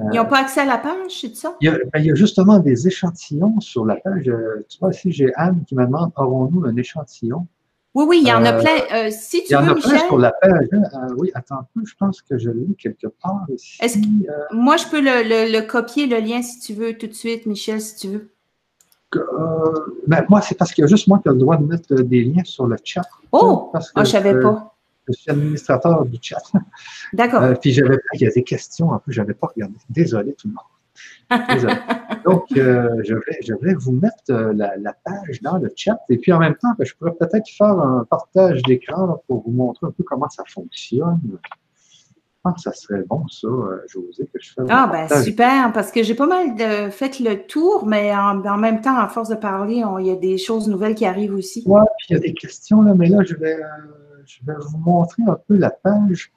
[0.00, 1.56] Ils n'ont pas accès à la page, c'est ça?
[1.60, 4.28] Ben, il y, a, justement des échantillons sur la page.
[4.28, 7.46] Euh, tu vois, ici, j'ai Anne qui me demande aurons-nous un échantillon?
[7.94, 9.10] Oui, oui, il y en a euh, plein.
[9.10, 10.68] si tu il y en a plein sur la page.
[10.72, 11.06] Hein.
[11.16, 13.80] oui, attends un peu, je pense que je l'ai quelque part ici.
[14.52, 17.96] moi, je peux le, copier, le lien, si tu veux, tout de suite, Michel, si
[17.96, 18.30] tu veux?
[19.16, 19.20] Euh,
[20.06, 21.94] ben, moi, c'est parce qu'il y a juste moi qui ai le droit de mettre
[21.94, 23.08] des liens sur le chat.
[23.32, 23.70] Oh!
[23.72, 24.77] Que, ah, je ne savais pas.
[25.08, 26.42] Je suis administrateur du chat.
[27.12, 27.42] D'accord.
[27.42, 29.74] Euh, puis j'avais il y a des questions, en plus, je n'avais pas regardé.
[29.90, 31.48] Désolé tout le monde.
[31.50, 31.74] Désolé.
[32.24, 35.98] Donc, euh, je, vais, je, vais, vous mettre la, la, page dans le chat.
[36.08, 39.52] Et puis en même temps, ben, je pourrais peut-être faire un partage d'écran pour vous
[39.52, 41.38] montrer un peu comment ça fonctionne
[42.56, 44.66] ça serait bon, ça, euh, José, que je fasse.
[44.70, 48.80] Ah, ben super, parce que j'ai pas mal de, fait le tour, mais en, même
[48.80, 51.62] temps, à force de parler, il y a des choses nouvelles qui arrivent aussi.
[51.66, 53.66] Oui, puis il y a des questions, là, mais là, je vais, euh,
[54.28, 56.32] je vais vous montrer un peu la page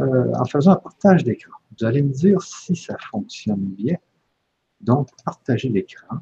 [0.00, 1.52] euh, en faisant un partage d'écran.
[1.78, 3.96] Vous allez me dire si ça fonctionne bien.
[4.80, 6.18] Donc, partager l'écran.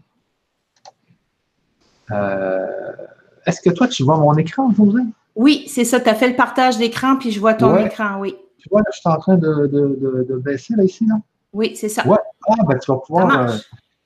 [3.47, 5.01] Est-ce que toi, tu vois mon écran, José?
[5.35, 6.01] Oui, c'est ça.
[6.01, 8.37] Tu as fait le partage d'écran, puis je vois ton écran, oui.
[8.59, 11.17] Tu vois, là, je suis en train de, de, de, baisser, là, ici, là?
[11.53, 12.07] Oui, c'est ça.
[12.07, 12.19] Ouais.
[12.49, 13.57] Ah, ben, tu vas pouvoir, euh,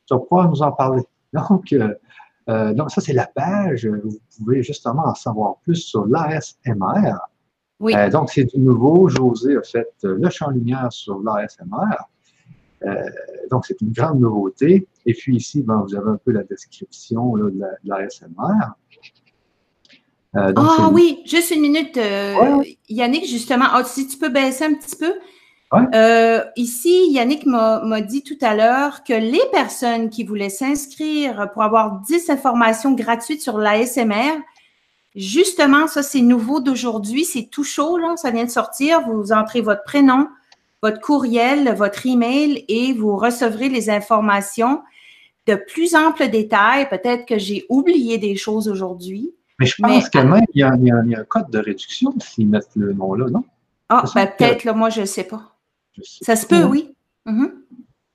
[0.06, 1.02] tu vas pouvoir nous en parler.
[1.32, 1.74] Donc,
[2.48, 3.86] euh, euh, donc ça, c'est la page.
[3.86, 7.16] Vous pouvez justement en savoir plus sur l'ASMR.
[7.78, 7.92] Oui.
[8.10, 9.08] donc, c'est du nouveau.
[9.08, 11.96] José a fait le champ lumière sur l'ASMR.
[13.50, 14.86] donc, c'est une grande nouveauté.
[15.04, 18.72] Et puis ici, ben, vous avez un peu la description là, de l'ASMR.
[20.36, 21.96] Euh, ah oui, juste une minute.
[21.96, 25.14] Euh, Yannick, justement, ah, si tu peux baisser un petit peu.
[25.74, 31.62] Euh, ici, Yannick m'a dit tout à l'heure que les personnes qui voulaient s'inscrire pour
[31.62, 34.38] avoir 10 informations gratuites sur l'ASMR,
[35.16, 39.00] justement, ça c'est nouveau d'aujourd'hui, c'est tout chaud, là, ça vient de sortir.
[39.02, 40.28] Vous entrez votre prénom,
[40.82, 44.82] votre courriel, votre email et vous recevrez les informations
[45.48, 46.88] de plus amples détails.
[46.88, 49.32] Peut-être que j'ai oublié des choses aujourd'hui.
[49.58, 52.92] Mais je pense que même il y, a, un code de réduction s'ils mettent le
[52.92, 53.42] nom-là, non?
[53.88, 55.55] Ah, ben, peut-être, là, moi, je ne sais pas.
[56.02, 56.94] Ça se peut, oui.
[57.24, 57.46] Mm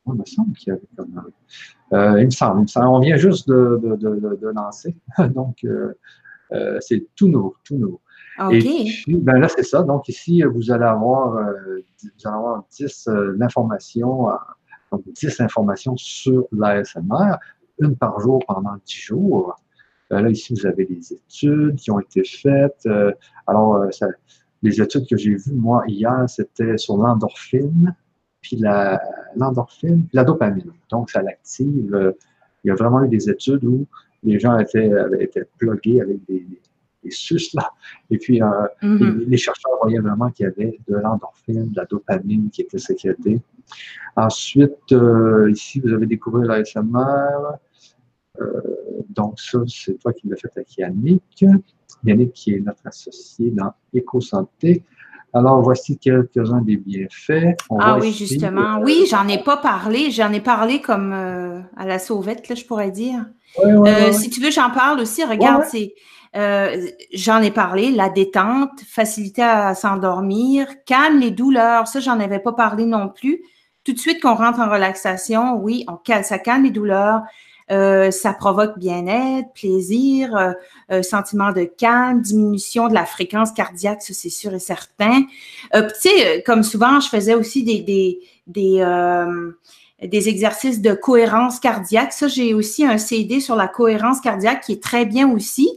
[0.08, 1.32] il me semble qu'il y avait comme.
[1.94, 4.96] Euh, il, me semble, On vient juste de, de, de, lancer.
[5.30, 5.94] Donc, euh,
[6.52, 8.02] euh, c'est tout nouveau, tout nouveau.
[8.40, 8.54] OK.
[8.54, 9.84] Et puis, ben là, c'est ça.
[9.84, 13.10] Donc, ici, vous allez avoir, vous allez avoir 10
[13.42, 14.30] informations,
[14.92, 17.38] donc 10 informations sur l'ASMR,
[17.80, 19.56] une par jour pendant 10 jours.
[20.12, 22.86] Euh, là, ici, vous avez des études qui ont été faites.
[22.86, 23.12] Euh,
[23.48, 23.90] alors, euh,
[24.62, 27.96] les études que j'ai vues, moi, hier, c'était sur l'endorphine,
[28.42, 28.62] puis
[29.36, 30.72] l'endorphine, puis la dopamine.
[30.90, 32.16] Donc, ça l'active.
[32.64, 33.86] il y a vraiment eu des études où
[34.24, 36.46] les gens étaient, été plugués avec des,
[37.04, 37.72] des sus, là.
[38.10, 39.26] Et puis, mm-hmm.
[39.28, 43.42] les, chercheurs voyaient vraiment qu'il y avait de l'endorphine, de la dopamine qui était sécrétée.
[44.16, 44.94] Ensuite,
[45.50, 47.58] ici, vous avez découvert l'ASMR.
[48.40, 48.62] Euh,
[49.10, 51.46] donc, ça, c'est toi qui l'as fait avec Yannick.
[52.04, 54.84] Yannick qui est notre associé dans EcoSanté.
[55.34, 57.56] Alors, voici quelques-uns des bienfaits.
[57.80, 58.78] ah oui, justement.
[58.78, 60.12] Euh, oui, j'en ai pas parlé.
[60.12, 63.26] J'en ai parlé comme euh, à la sauvette, là, je pourrais dire.
[64.12, 65.24] Si tu veux, j'en parle aussi.
[65.24, 65.94] Regarde, c'est.
[67.14, 71.88] j'en ai parlé, la détente, facilité à s'endormir, calme les douleurs.
[71.88, 73.42] Ça, j'en avais pas parlé non plus.
[73.84, 77.22] Tout de suite qu'on rentre en relaxation, oui, on, ça calme les douleurs,
[77.72, 80.52] euh, ça provoque bien-être, plaisir, euh,
[80.92, 85.24] euh, sentiment de calme, diminution de la fréquence cardiaque, ça c'est sûr et certain.
[85.74, 88.86] tu sais, comme souvent, je faisais aussi des, des, des,
[90.06, 92.12] des exercices de cohérence cardiaque.
[92.12, 95.70] Ça, j'ai aussi un CD sur la cohérence cardiaque qui est très bien aussi.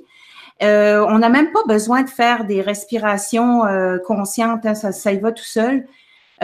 [0.60, 3.62] on n'a même pas besoin de faire des respirations
[4.04, 5.86] conscientes, hein, ça, ça y va tout seul.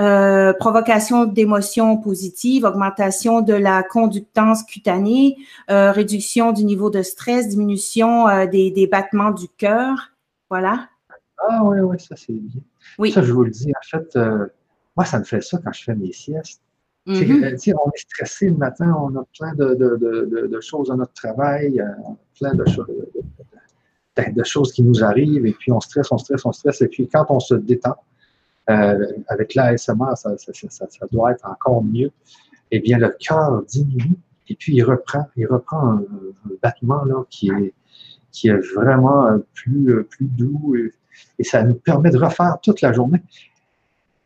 [0.00, 5.36] Euh, provocation d'émotions positives, augmentation de la conductance cutanée,
[5.70, 10.12] euh, réduction du niveau de stress, diminution euh, des, battements du cœur.
[10.48, 10.88] Voilà.
[11.48, 12.62] Ah oui, oui, ça c'est bien.
[12.98, 13.12] Oui.
[13.12, 14.18] Ça, je vous le dis, en fait,
[14.96, 16.62] moi, ça me fait ça quand je fais mes siestes.
[17.06, 17.74] Mm-hmm.
[17.84, 21.82] on est stressé le matin, on a plein de, choses à notre travail,
[22.38, 22.64] plein de,
[24.32, 27.08] de choses qui nous arrivent, et puis on stresse, on stresse, on stresse, et puis
[27.08, 27.96] quand on se détend,
[28.70, 32.10] euh, avec l'ASMR, ça, ça, ça, doit être encore mieux.
[32.70, 34.16] Eh bien, le cœur diminue
[34.48, 36.04] Et puis, il reprend, il reprend un,
[36.62, 37.74] battement là, qui, est,
[38.30, 40.92] qui est vraiment plus, plus doux et,
[41.42, 43.22] ça nous permet de refaire toute la journée.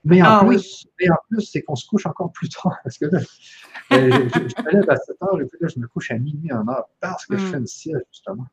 [0.05, 2.77] Mais en ah plus, en plus, c'est qu'on se couche encore plus tard.
[2.85, 3.21] Parce que là,
[3.91, 6.69] je, me lève à 7 heures et puis là, je me couche à minuit en
[6.69, 7.51] heure parce que je mm.
[7.51, 8.47] fais une sieste, justement.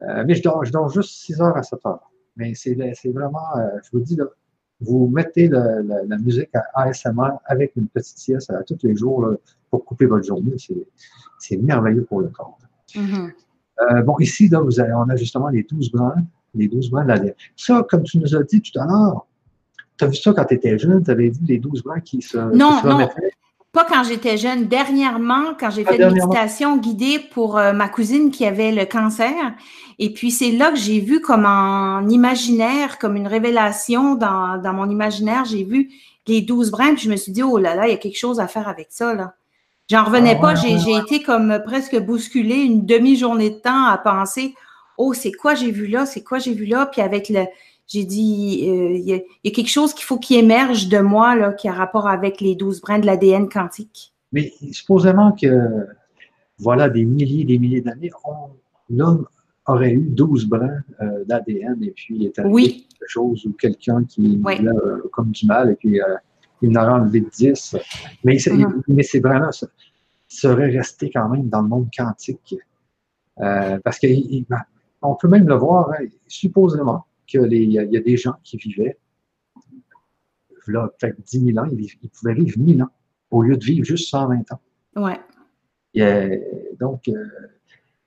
[0.00, 2.10] mais je dors, je dors juste 6 heures à 7 heures.
[2.36, 2.74] Mais c'est
[3.12, 3.54] vraiment,
[3.84, 4.24] je vous dis, là,
[4.80, 9.34] vous mettez la, musique à ASMR avec une petite sieste à tous les jours
[9.70, 10.56] pour couper votre journée.
[11.38, 12.58] C'est merveilleux pour le corps.
[12.94, 13.32] Mm-hmm.
[13.80, 16.14] Euh, bon, ici, là, vous avez, on a justement les 12 brins,
[16.54, 17.20] les 12 brins de la
[17.56, 19.26] Ça, comme tu nous as dit tout à l'heure,
[19.96, 22.20] tu as vu ça quand tu étais jeune, tu avais vu les 12 brins qui
[22.22, 22.36] se.
[22.36, 23.08] Non, non.
[23.72, 24.66] Pas quand j'étais jeune.
[24.66, 28.84] Dernièrement, quand j'ai ah, fait une méditation guidée pour euh, ma cousine qui avait le
[28.84, 29.54] cancer.
[29.98, 34.72] Et puis, c'est là que j'ai vu comme en imaginaire, comme une révélation dans, dans
[34.72, 35.90] mon imaginaire, j'ai vu
[36.30, 38.18] les douze brins, puis je me suis dit, oh là là, il y a quelque
[38.18, 39.34] chose à faire avec ça, là.
[39.88, 44.54] J'en revenais ah, pas, j'ai été comme presque bousculée une demi-journée de temps à penser,
[44.98, 47.44] oh, c'est quoi j'ai vu là, c'est quoi j'ai vu là, puis avec le,
[47.90, 51.52] j'ai dit, euh, il y, a quelque chose qu'il faut qu'il émerge de moi, là,
[51.52, 54.14] qui a rapport avec les douze brins de l'ADN quantique.
[54.32, 55.86] Mais supposément que,
[56.58, 58.12] voilà, des milliers et des milliers d'années,
[58.88, 59.26] l'homme
[59.66, 64.04] aurait eu 12 brins euh, d'ADN et puis il est arrivé quelque chose ou quelqu'un
[64.04, 65.98] qui euh, comme du mal et puis
[66.62, 67.76] il en a enlevé 10.
[68.22, 68.82] Mais, mm-hmm.
[68.86, 69.50] mais ces brins-là
[70.28, 72.54] seraient restés quand même dans le monde quantique.
[73.36, 78.98] parce qu'on peut même le voir, hein, supposément, qu'il y, a des gens qui vivaient,
[80.66, 82.90] là, peut-être 10 000 ans, ils, pouvaient vivre 1000 ans
[83.30, 84.60] au lieu de vivre juste 120 ans.
[84.96, 85.20] Ouais.
[86.78, 87.14] donc, euh,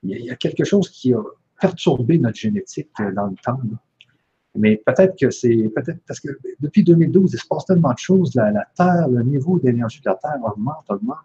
[0.02, 1.22] il y, a, quelque chose qui a
[1.60, 3.58] perturbé notre génétique euh, dans le temps.
[4.54, 6.28] Mais peut-être que c'est, peut-être parce que
[6.60, 8.34] depuis 2012, il se passe tellement de choses.
[8.34, 11.16] La, la Terre, le niveau d'énergie de la Terre augmente, augmente.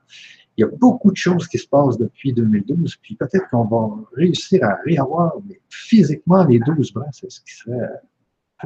[0.59, 3.95] Il y a beaucoup de choses qui se passent depuis 2012, puis peut-être qu'on va
[4.11, 5.37] réussir à réavoir
[5.69, 7.87] physiquement les 12 bras, c'est ce qui serait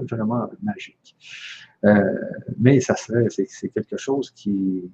[0.10, 1.16] vraiment magique.
[1.86, 2.02] Euh,
[2.60, 4.90] mais ça serait, c'est quelque chose qui,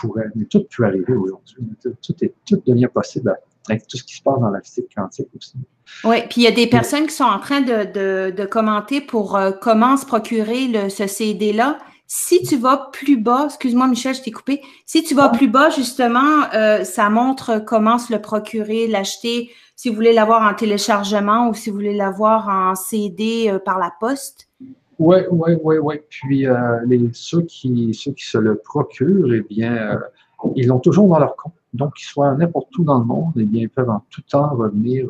[0.00, 1.62] pourrait, mais tout peut arriver aujourd'hui.
[1.80, 3.38] Tout, est, tout devient possible
[3.68, 5.58] avec tout ce qui se passe dans la physique quantique aussi.
[6.02, 9.52] Oui, puis il y a des personnes qui sont en train de, commenter pour euh,
[9.52, 11.78] comment se procurer le, ce CD-là.
[12.14, 14.60] Si tu vas plus bas, excuse-moi Michel, je t'ai coupé.
[14.84, 19.88] Si tu vas plus bas, justement, euh, ça montre comment se le procurer, l'acheter, si
[19.88, 23.90] vous voulez l'avoir en téléchargement ou si vous voulez l'avoir en CD euh, par la
[23.98, 24.50] poste.
[24.98, 25.94] Oui, oui, oui, oui.
[26.10, 26.80] Puis euh,
[27.14, 29.98] ceux, qui, ceux qui se le procurent, eh bien,
[30.54, 31.54] ils l'ont toujours dans leur compte.
[31.72, 34.50] Donc, qu'ils soient n'importe où dans le monde, eh bien, ils peuvent en tout temps
[34.50, 35.06] revenir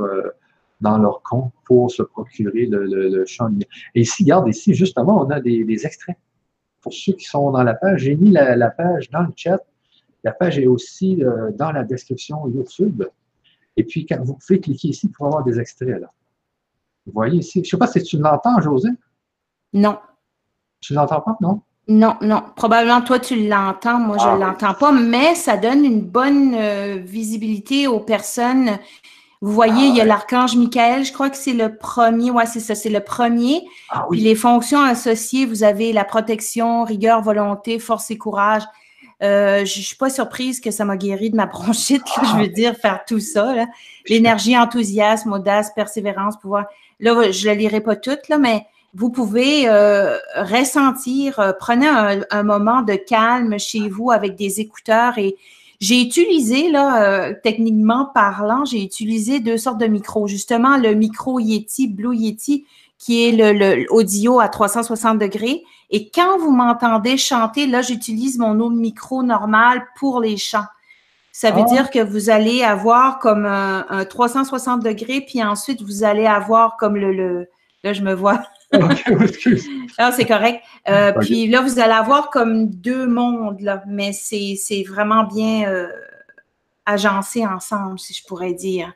[0.80, 3.50] dans leur compte pour se procurer le, le, champ
[3.96, 6.16] Et ici, regarde, ici, justement, on a des extraits
[6.83, 9.61] pour ceux qui sont dans la page, j'ai mis la, page dans le chat.
[10.24, 13.05] La page est aussi euh, dans la description YouTube.
[13.76, 16.01] Et puis, quand vous pouvez cliquer ici pour avoir des extraits.
[16.01, 16.11] Là.
[17.07, 17.61] Vous voyez ici.
[17.61, 18.91] Je ne sais pas si tu l'entends, José.
[19.72, 19.99] Non.
[20.80, 21.62] Tu ne l'entends pas, non?
[21.89, 22.43] Non, non.
[22.55, 23.99] Probablement, toi, tu l'entends.
[23.99, 28.78] Moi, je ne ah, l'entends pas, mais ça donne une bonne euh, visibilité aux personnes
[29.43, 32.30] vous voyez, il y a ah, l'archange Michael, je crois que c'est le premier.
[32.30, 33.61] Ouais, c'est ça, c'est le premier.
[33.90, 38.62] Ah Puis les fonctions associées, vous avez la protection, rigueur, volonté, force et courage.
[39.20, 42.76] Euh, je suis pas surprise que ça m'a guéri de ma bronchite, je veux dire,
[42.76, 43.53] faire tout ça.
[44.09, 46.66] L'énergie, enthousiasme, audace, persévérance, pouvoir.
[47.01, 48.64] Là, je ne la lirai pas toute, là, mais
[48.95, 54.61] vous pouvez euh, ressentir, euh, prenez un, un, moment de calme chez vous avec des
[54.61, 55.34] écouteurs et
[55.83, 60.28] j'ai utilisé, là, euh, techniquement parlant, j'ai utilisé deux sortes de micros.
[60.28, 62.66] Justement, le micro Yeti, Blue Yeti,
[62.99, 65.64] qui est le, audio à 360 degrés.
[65.91, 70.68] Et quand vous m'entendez chanter, là, j'utilise mon autre micro normal pour les chants.
[71.33, 71.72] Ça veut ah.
[71.72, 76.95] dire que vous allez avoir comme un, 360 degrés, puis ensuite vous allez avoir comme
[76.95, 77.49] le, le
[77.83, 78.41] là je me vois
[79.99, 80.62] ah, c'est correct.
[80.89, 85.89] Euh, puis là, vous allez avoir comme deux mondes, là, mais c'est vraiment bien euh,
[86.87, 88.93] agencé ensemble, si je pourrais dire.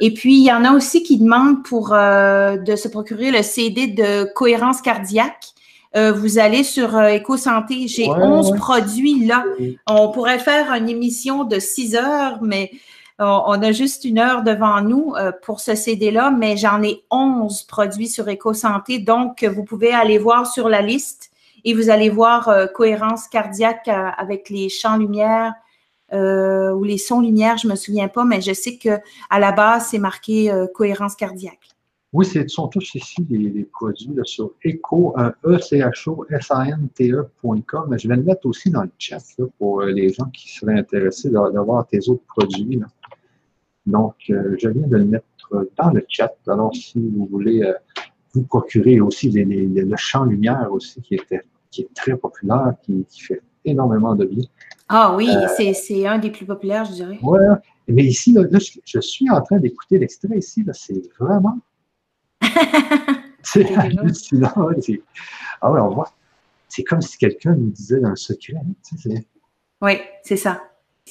[0.00, 3.42] Et puis, il y en a aussi qui demandent pour euh, de se procurer le
[3.42, 5.46] CD de cohérence cardiaque.
[5.94, 7.86] vous allez sur EcoSanté.
[7.88, 9.44] J'ai 11 produits là.
[9.86, 12.72] On pourrait faire une émission de 6 heures, mais
[13.18, 17.62] on a juste une heure devant nous euh, pour ce CD-là, mais j'en ai 11
[17.64, 18.98] produits sur EcoSanté.
[18.98, 21.30] Donc, vous pouvez aller voir sur la liste
[21.64, 25.54] et vous allez voir euh, cohérence cardiaque euh, avec les champs lumière
[26.12, 29.00] ou les sons lumière, je me souviens pas, mais je sais que
[29.30, 31.74] à la base, c'est marqué cohérence cardiaque.
[32.14, 36.64] Oui, ce sont tous ici les, produits sur echo, e c h o s a
[36.68, 37.10] n t
[37.88, 39.20] Mais je vais le mettre aussi dans le chat
[39.58, 42.80] pour euh, les gens qui seraient intéressés d'avoir tes autres produits.
[43.86, 45.24] Donc, euh, je viens de le mettre
[45.76, 46.34] dans le chat.
[46.46, 47.74] Alors, si vous voulez euh,
[48.32, 53.42] vous procurer aussi le champ lumière aussi qui, était, qui est très populaire, qui, fait
[53.64, 54.44] énormément de bien.
[54.88, 57.18] Ah oui, c'est un des plus populaires, je dirais.
[57.22, 57.38] Oui,
[57.88, 58.36] mais ici,
[58.84, 60.64] je, suis en train d'écouter l'extrait ici.
[60.72, 61.58] C'est vraiment
[63.42, 64.52] c'est hallucinant.
[65.60, 66.12] Ah ouais, on voit.
[66.68, 68.60] C'est comme si quelqu'un nous disait un secret.
[69.80, 70.62] oui, c'est ça.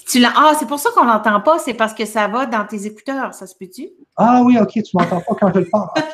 [0.08, 2.88] Tu ah, c'est pour ça qu'on l'entend pas, c'est parce que ça va dans tes
[2.88, 3.90] écouteurs, ça se peut-tu?
[4.18, 5.90] Ah oui, ok, tu m'entends pas quand je le parle.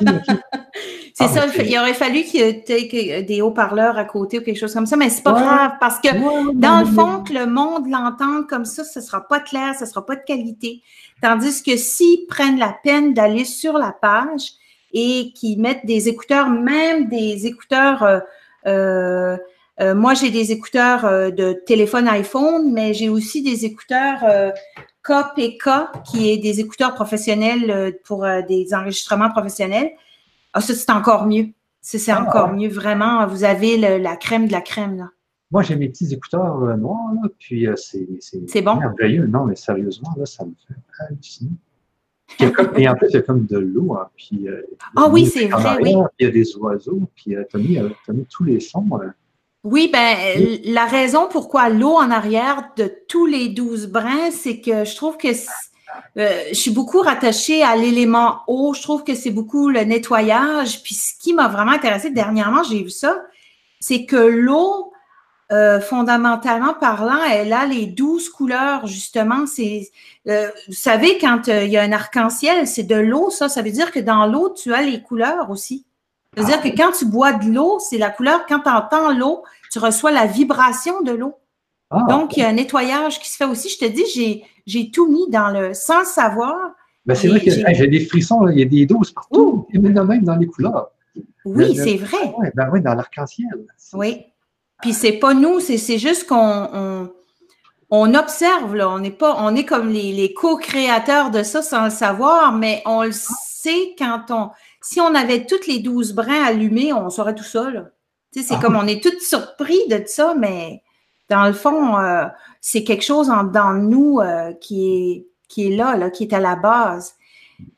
[1.14, 4.58] c'est ah, ça, il aurait fallu qu'il y ait des haut-parleurs à côté ou quelque
[4.58, 6.08] chose comme ça, mais c'est pas grave parce que
[6.52, 10.04] dans le fond, que le monde l'entende comme ça, ce sera pas clair, ce sera
[10.04, 10.82] pas de qualité.
[11.22, 14.52] Tandis que s'ils prennent la peine d'aller sur la page,
[14.92, 18.02] et qui mettent des écouteurs, même des écouteurs.
[18.02, 18.18] Euh,
[18.66, 19.36] euh,
[19.80, 24.24] euh moi, j'ai des écouteurs euh, de téléphone iPhone, mais j'ai aussi des écouteurs
[25.02, 25.68] KPK,
[26.04, 29.90] qui est des écouteurs professionnels pour des enregistrements professionnels.
[30.52, 31.48] Ah, ça, c'est encore mieux.
[31.80, 33.26] C'est ah, encore mieux, vraiment.
[33.26, 35.08] Vous avez la crème de la crème, là.
[35.52, 38.76] Moi, j'ai mes petits écouteurs noirs, là, puis c'est bon?
[38.76, 39.26] merveilleux.
[39.26, 41.50] Non, mais sérieusement, là, ça me fait halluciner
[42.38, 43.94] et en plus, il y a comme de l'eau.
[43.94, 44.62] Hein, puis, euh,
[44.96, 45.94] ah oui, c'est vrai, oui.
[46.18, 47.60] il y a des oiseaux, puis euh, tu as,
[48.08, 48.88] as, mis tous les sons.
[48.92, 49.08] Euh.
[49.62, 50.16] Oui, ben
[50.64, 55.18] la raison pourquoi l'eau en arrière de tous les douze brins, c'est que je trouve
[55.18, 55.28] que
[56.16, 58.72] je suis beaucoup rattachée à l'élément eau.
[58.72, 60.82] Je trouve que c'est beaucoup le nettoyage.
[60.82, 63.22] Puis ce qui m'a vraiment intéressé dernièrement, j'ai vu ça,
[63.80, 64.90] c'est que l'eau
[65.52, 69.46] euh, fondamentalement parlant, elle a les douze couleurs, justement.
[69.46, 69.90] C'est,
[70.28, 73.48] euh, vous savez, quand euh, il y a un arc-en-ciel, c'est de l'eau, ça.
[73.48, 75.84] Ça veut dire que dans l'eau, tu as les couleurs aussi.
[76.36, 78.46] Ça veut dire que quand tu bois de l'eau, c'est la couleur.
[78.46, 81.34] Quand tu entends l'eau, tu reçois la vibration de l'eau.
[81.90, 83.68] Ah, Donc, il y a un nettoyage qui se fait aussi.
[83.68, 86.56] Je te dis, j'ai, j'ai tout mis dans le sans savoir.
[87.04, 89.94] Ben, c'est vrai que j'ai des frissons, il y a des doses partout, et même
[89.94, 90.90] dans les couleurs.
[91.44, 92.34] Oui, c'est vrai.
[92.38, 93.66] Ah ben oui, dans l'arc-en-ciel.
[93.94, 94.26] Oui.
[94.82, 97.10] Puis c'est pas nous, c'est juste qu'on
[97.90, 98.88] on, observe, là.
[98.88, 102.82] On est pas, on est comme les, les co-créateurs de ça sans le savoir, mais
[102.86, 104.50] on le sait quand on.
[104.82, 107.90] Si on avait toutes les douze brins allumés, on saurait tout ça, là.
[108.32, 108.60] Tu sais, c'est ah.
[108.62, 110.82] comme on est tous surpris de ça, mais
[111.28, 112.24] dans le fond, euh,
[112.60, 116.32] c'est quelque chose en, dans nous euh, qui, est, qui est là, là, qui est
[116.32, 117.14] à la base.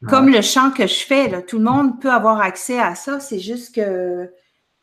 [0.08, 3.18] Comme le chant que je fais, là, tout le monde peut avoir accès à ça.
[3.18, 4.30] C'est juste que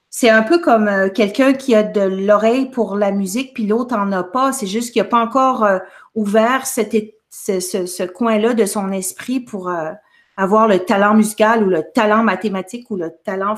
[0.09, 3.95] c'est un peu comme euh, quelqu'un qui a de l'oreille pour la musique, puis l'autre
[3.95, 4.51] en a pas.
[4.51, 5.65] C'est juste qu'il n'a pas encore
[6.15, 6.95] ouvert cet,
[7.29, 9.71] ce, ce, coin-là de son esprit pour
[10.39, 13.55] avoir le talent musical ou le talent mathématique ou le talent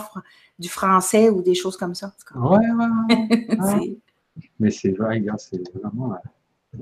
[0.58, 2.12] du français ou des choses comme ça.
[2.36, 2.58] Oui,
[3.60, 4.02] oui,
[4.60, 6.16] Mais c'est vrai, c'est vraiment.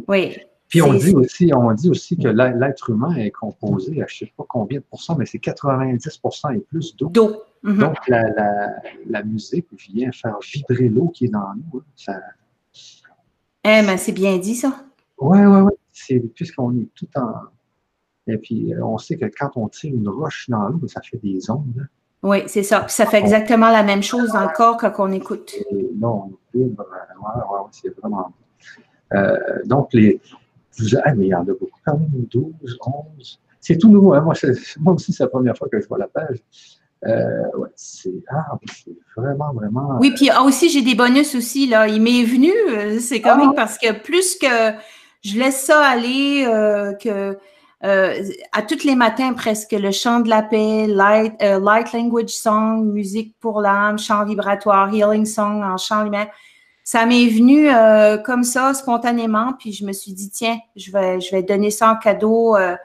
[0.07, 0.37] Oui.
[0.69, 4.27] Puis on dit aussi, on dit aussi que l'être humain est composé à je ne
[4.27, 7.09] sais pas combien de pourcents, mais c'est 90% et plus d'eau.
[7.09, 7.43] D'eau.
[7.63, 7.79] Mhm.
[7.79, 11.81] Donc la, musique vient faire vibrer l'eau qui est dans nous.
[11.95, 12.21] Ça...
[13.65, 14.85] Eh ben, c'est bien dit ça.
[15.19, 15.73] Oui, oui, oui.
[15.91, 17.33] C'est puisqu'on est tout en.
[18.29, 21.49] Et puis on sait que quand on tire une roche dans l'eau, ça fait des
[21.49, 21.65] ondes.
[21.79, 21.85] Hein.
[22.21, 22.81] Oui, c'est ça.
[22.81, 25.53] Puis ça fait exactement la même chose dans le corps quand on écoute.
[25.95, 26.69] non, on ouais,
[27.71, 28.33] c'est vraiment.
[29.13, 30.19] Euh, donc, les,
[31.03, 32.77] ah, mais il y en a beaucoup quand même, 12,
[33.17, 33.39] 11.
[33.59, 34.13] C'est tout nouveau.
[34.13, 34.21] Hein.
[34.21, 34.33] Moi,
[34.79, 36.37] moi, aussi, c'est la première fois que je vois la page.
[37.05, 38.57] Euh, ouais, c'est ah,
[39.15, 39.97] vraiment, vraiment.
[39.99, 41.67] Oui, puis ah, aussi, j'ai des bonus aussi.
[41.67, 41.87] Là.
[41.87, 43.55] Il m'est venu, euh, c'est quand même ah!
[43.55, 44.73] parce que plus que
[45.21, 47.37] je laisse ça aller, euh, que
[47.81, 53.35] à tous les matins presque, le chant de la paix, light, light language song, musique
[53.39, 56.29] pour l'âme, chant vibratoire, healing song en chant lumière
[56.89, 61.21] ça m'est venu euh, comme ça, spontanément, puis je me suis dit, tiens, je vais,
[61.21, 62.75] je vais donner ça en cadeau euh,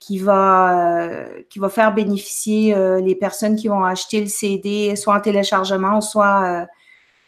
[0.00, 5.14] qui, va, euh, qui va faire bénéficier les personnes qui vont acheter le CD, soit
[5.14, 6.66] en téléchargement, soit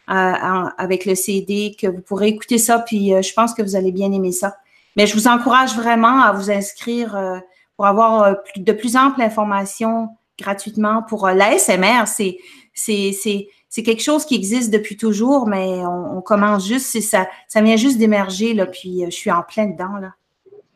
[0.05, 4.11] avec le CD, que vous pourrez écouter ça, puis je pense que vous allez bien
[4.11, 4.57] aimer ça.
[4.97, 7.41] Mais je vous encourage vraiment à vous inscrire
[7.75, 12.07] pour avoir de plus amples informations gratuitement pour l'ASMR.
[12.07, 12.37] C'est,
[12.73, 17.61] c'est, c'est, c'est quelque chose qui existe depuis toujours, mais on, commence juste, ça, ça
[17.61, 20.13] vient juste d'émerger, là, puis euh, je suis en plein dedans, là.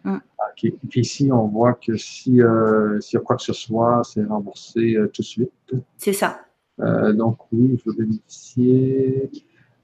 [0.04, 0.16] Mm.
[0.18, 0.74] OK.
[0.90, 4.24] Puis ici, on voit que si, euh, s'il y a quoi que ce soit, c'est
[4.26, 5.52] remboursé euh, tout de suite.
[5.98, 6.42] C'est ça.
[6.78, 9.30] donc, oui, je veux bénéficier.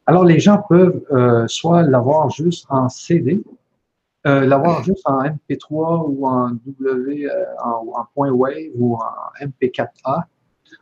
[0.06, 1.02] Alors, les gens peuvent
[1.48, 3.44] soit l'avoir juste en CD,
[4.46, 7.30] l'avoir juste en MP3 ou en W,
[7.64, 9.00] en, en, point wave ou en
[9.42, 10.24] MP4A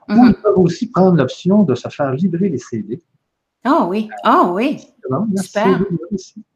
[0.09, 3.01] Ou ils peuvent aussi prendre l'option de se faire livrer les CD.
[3.67, 4.79] Ah oui, ah oui.
[5.37, 5.79] Super.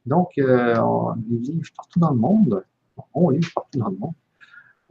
[0.06, 2.64] Donc, euh, on livre partout dans le monde.
[3.16, 4.14] On livre partout dans le monde.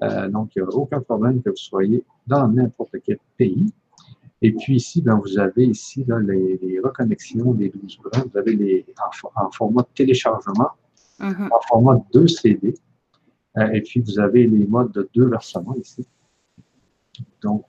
[0.03, 3.73] Euh, donc, il n'y a aucun problème que vous soyez dans n'importe quel pays.
[4.43, 8.25] Et puis ici, ben, vous avez ici là, les, reconnexions des 12 brins.
[8.33, 8.87] Vous avez les
[9.37, 10.71] en, format de téléchargement,
[11.21, 11.49] mm-hmm.
[11.53, 12.75] en format 2 CD.
[13.57, 16.07] Euh, et puis, vous avez les modes de deux versements ici.
[17.43, 17.65] Donc,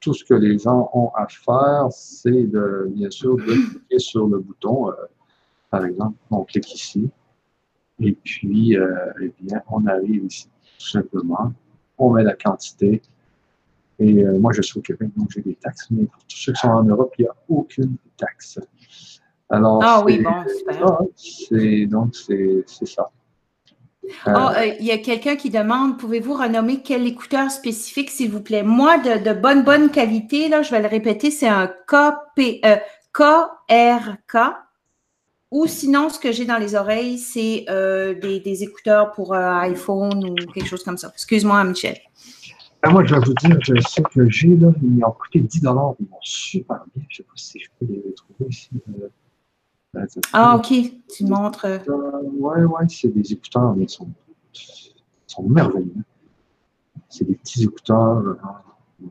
[0.00, 4.26] tout ce que les gens ont à faire, c'est de, bien sûr, de cliquer sur
[4.26, 4.90] le bouton.
[4.90, 4.94] Euh,
[5.70, 7.10] par exemple, on clique ici.
[7.98, 10.48] Et puis, euh, eh bien, on arrive ici,
[10.78, 11.52] tout simplement.
[11.98, 13.02] On met la quantité.
[13.98, 15.88] Et moi, je suis au Québec, donc j'ai des taxes.
[15.90, 18.58] Mais pour tous ceux qui sont en Europe, il n'y a aucune taxe.
[19.50, 21.88] Alors, ah oui, bon, super.
[21.88, 23.10] donc, c'est ça.
[24.26, 28.30] Euh, oh, euh, il y a quelqu'un qui demande pouvez-vous renommer quel écouteur spécifique, s'il
[28.30, 28.62] vous plaît?
[28.62, 32.60] Moi, de, bonne, bonne qualité, là, je vais le répéter, c'est un KP,
[33.12, 34.34] KRK.
[34.34, 34.50] Euh,
[35.50, 40.68] ou sinon, ce que j'ai dans les oreilles, c'est des, écouteurs pour iPhone ou quelque
[40.68, 41.10] chose comme ça.
[41.12, 41.98] Excuse-moi, Michel.
[42.82, 45.58] Ben, moi, je vais vous dire, je sais que j'ai, là, ils ont coûté 10
[45.58, 47.04] Ils vont super bien.
[47.08, 48.70] Je ne sais pas si je peux les trouver ici.
[50.32, 50.72] Ah, OK.
[51.08, 51.64] Tu montres.
[51.64, 51.78] Euh,
[52.22, 54.08] oui, oui, c'est des écouteurs, mais ils sont,
[55.26, 55.92] sont merveilleux.
[57.08, 59.06] C'est des petits écouteurs euh,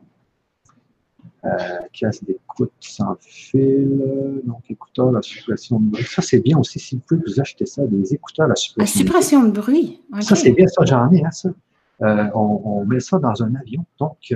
[1.44, 4.40] euh, casse d'écoute sans fil.
[4.44, 6.04] Donc, écouteurs à suppression de bruit.
[6.04, 9.04] Ça, c'est bien aussi, si vous pouvez vous acheter ça, des écouteurs à suppression, à
[9.04, 10.00] suppression de bruit.
[10.20, 11.50] Ça, c'est bien ça, j'en ai, hein, ça.
[12.02, 13.84] Euh, on, on, met ça dans un avion.
[13.98, 14.34] Donc,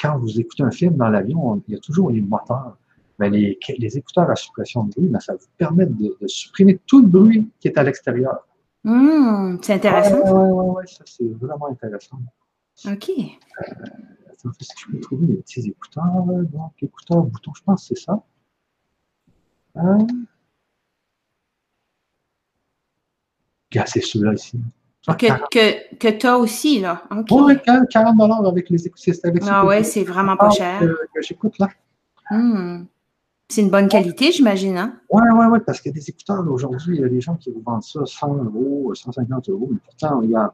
[0.00, 2.78] quand vous écoutez un film dans l'avion, il y a toujours les moteurs
[3.18, 7.00] mais les, les, écouteurs à suppression de bruit, ben, ça vous permet de, supprimer tout
[7.00, 8.46] le bruit qui est à l'extérieur.
[8.84, 10.16] Mmh, c'est intéressant.
[10.16, 12.18] Oui, oui, oui, ouais, ça c'est vraiment intéressant.
[12.86, 13.10] OK.
[13.10, 13.62] Euh,
[14.30, 16.04] attends, si je peux trouver les petits écouteurs.
[16.52, 18.22] Donc, écouteurs, bouton, je pense que c'est ça.
[19.76, 20.06] Hein?
[23.86, 24.58] c'est celui-là ici.
[25.06, 27.04] Que, que, que tu as aussi, là.
[27.30, 27.54] Oui,
[27.90, 29.14] 40 avec les écouteurs.
[29.48, 30.80] Ah ouais, c'est vraiment pas cher.
[30.80, 31.68] Que, que j'écoute là.
[32.30, 32.86] Mmh.
[33.48, 34.98] C'est une bonne qualité, j'imagine, hein?
[35.10, 37.62] Oui, oui, oui, parce que des écouteurs, aujourd'hui, il y a des gens qui vous
[37.64, 40.52] vendent ça 100 euros, 150 euros, mais pourtant, il y, a,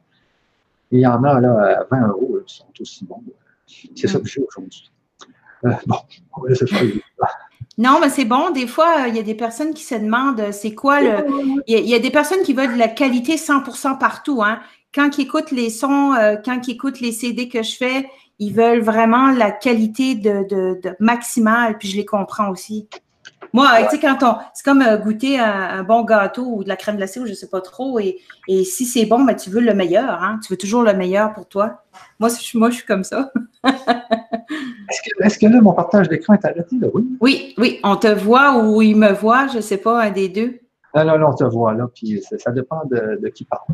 [0.90, 3.22] il y en a là, à 20 euros qui sont aussi bons.
[3.96, 4.92] C'est ça que j'ai aujourd'hui.
[5.64, 5.96] Euh, bon,
[6.36, 6.82] on va laisser faire.
[7.78, 8.50] Non, mais c'est bon.
[8.50, 11.62] Des fois, il y a des personnes qui se demandent euh, c'est quoi le.
[11.66, 14.42] Il y, a, des personnes qui veulent de la qualité 100% partout.
[14.42, 14.60] Hein.
[14.94, 18.06] Quand ils écoutent les sons, euh, quand ils écoutent les CD que je fais,
[18.42, 22.88] ils veulent vraiment la qualité de, maximale, puis je les comprends aussi.
[23.52, 24.36] Moi, tu sais, quand on.
[24.54, 27.36] C'est comme euh, goûter un, bon gâteau ou de la crème glacée ou je ne
[27.36, 27.98] sais pas trop.
[28.00, 28.18] Et,
[28.64, 30.22] si c'est bon, ben, tu veux le meilleur.
[30.22, 30.40] Hein?
[30.42, 31.82] Tu veux toujours le meilleur pour toi.
[32.18, 33.30] Moi, moi je suis comme ça.
[35.20, 36.76] est-ce, que, là, mon partage d'écran est arrêté?
[36.80, 36.88] Là?
[36.94, 37.06] Oui.
[37.20, 37.80] Oui, oui.
[37.84, 40.60] On te voit ou il me voit, je ne sais pas, un des deux.
[40.94, 41.88] Non, non, non, on te voit là.
[41.94, 43.66] Puis ça, dépend de, qui parle.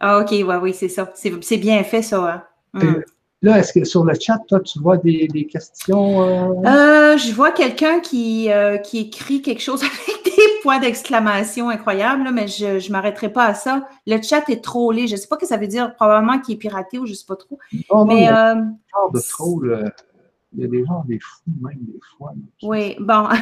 [0.00, 1.10] ah, OK, ouais, oui, c'est ça.
[1.14, 2.24] C'est, bien fait, ça.
[2.24, 2.42] Hein?
[2.72, 3.02] Hmm.
[3.44, 6.22] Là, est-ce que sur le chat, toi, tu vois des, questions?
[6.22, 6.54] Euh?
[6.64, 12.30] Euh, je vois quelqu'un qui, euh, qui écrit quelque chose avec des points d'exclamation incroyables,
[12.32, 13.86] mais je ne m'arrêterai pas à ça.
[14.06, 15.08] Le chat est trollé.
[15.08, 17.10] Je ne sais pas ce que ça veut dire, probablement qu'il est piraté ou je
[17.10, 17.58] ne sais pas trop.
[18.06, 19.92] mais, il y a de troll.
[20.56, 22.32] Il y a des gens, des fous même, des fois.
[22.62, 23.28] Oui, bon.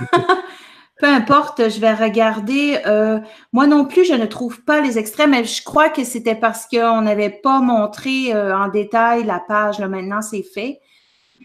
[1.00, 2.78] Peu importe, je vais regarder.
[2.86, 3.18] Euh,
[3.52, 6.66] moi non plus, je ne trouve pas les extraits, mais je crois que c'était parce
[6.66, 9.80] qu'on n'avait pas montré euh, en détail la page.
[9.80, 10.80] Là, maintenant, c'est fait.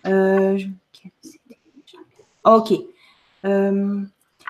[0.06, 0.60] Euh,
[2.44, 2.72] OK.
[3.44, 4.06] il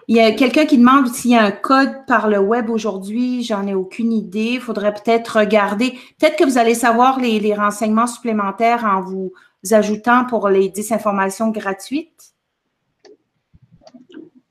[0.08, 3.42] y a quelqu'un qui demande s'il y a un code par le web aujourd'hui.
[3.44, 4.56] J'en ai aucune idée.
[4.56, 5.92] Il faudrait peut-être regarder.
[6.20, 9.32] Peut-être que vous allez savoir les, les renseignements supplémentaires en vous
[9.72, 12.34] ajoutant pour les 10 informations gratuites.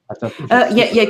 [0.09, 1.06] Attends, euh, y a, y a...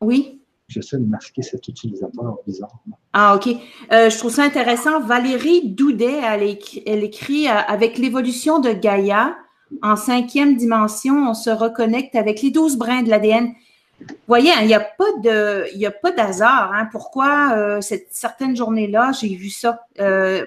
[0.00, 0.40] Oui?
[0.68, 2.72] J'essaie de masquer cet utilisateur bizarre.
[3.12, 3.48] Ah, OK.
[3.92, 5.00] Euh, je trouve ça intéressant.
[5.00, 9.36] Valérie Doudet, elle, écrit, elle écrit euh, Avec l'évolution de Gaïa,
[9.82, 13.52] en cinquième dimension, on se reconnecte avec les douze brins de l'ADN.
[14.00, 16.72] Vous voyez, hein, il n'y a pas de, il a pas d'hasard.
[16.74, 16.88] Hein.
[16.90, 19.80] Pourquoi cette certaine journée-là, j'ai vu ça?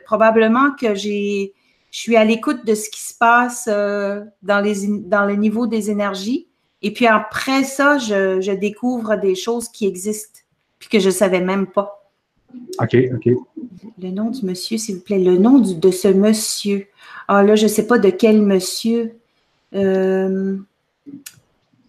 [0.06, 1.54] probablement que j'ai,
[1.92, 5.90] je suis à l'écoute de ce qui se passe dans, les, dans le niveau des
[5.90, 6.48] énergies.
[6.82, 10.40] Et puis après ça, je, découvre des choses qui existent,
[10.80, 12.10] puis que je ne savais même pas.
[12.80, 13.30] OK, OK.
[14.02, 15.20] Le nom du monsieur, s'il vous plaît.
[15.20, 16.88] Le nom de ce monsieur.
[17.28, 19.18] Ah là, je ne sais pas de quel monsieur
[19.76, 20.58] euh,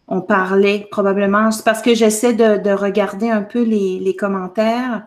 [0.09, 1.51] on parlait probablement.
[1.51, 5.07] C'est parce que j'essaie de, regarder un peu les, commentaires.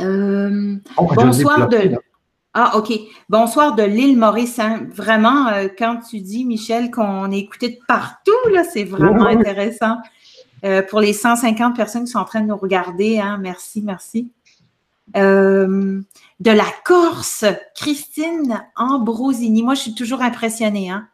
[0.00, 1.96] Euh, bonsoir de.
[2.56, 2.92] Ah, OK.
[3.28, 4.60] Bonsoir de l'île Maurice.
[4.60, 4.86] Hein.
[4.94, 9.98] Vraiment, euh, quand tu dis, Michel, qu'on est écouté de partout, là, c'est vraiment intéressant.
[10.64, 14.30] Euh, pour les 150 personnes qui sont en train de nous regarder, hein, merci, merci.
[15.16, 16.00] Euh,
[16.38, 17.44] de la Corse,
[17.74, 19.64] Christine Ambrosini.
[19.64, 20.90] Moi, je suis toujours impressionnée.
[20.90, 21.08] Hein.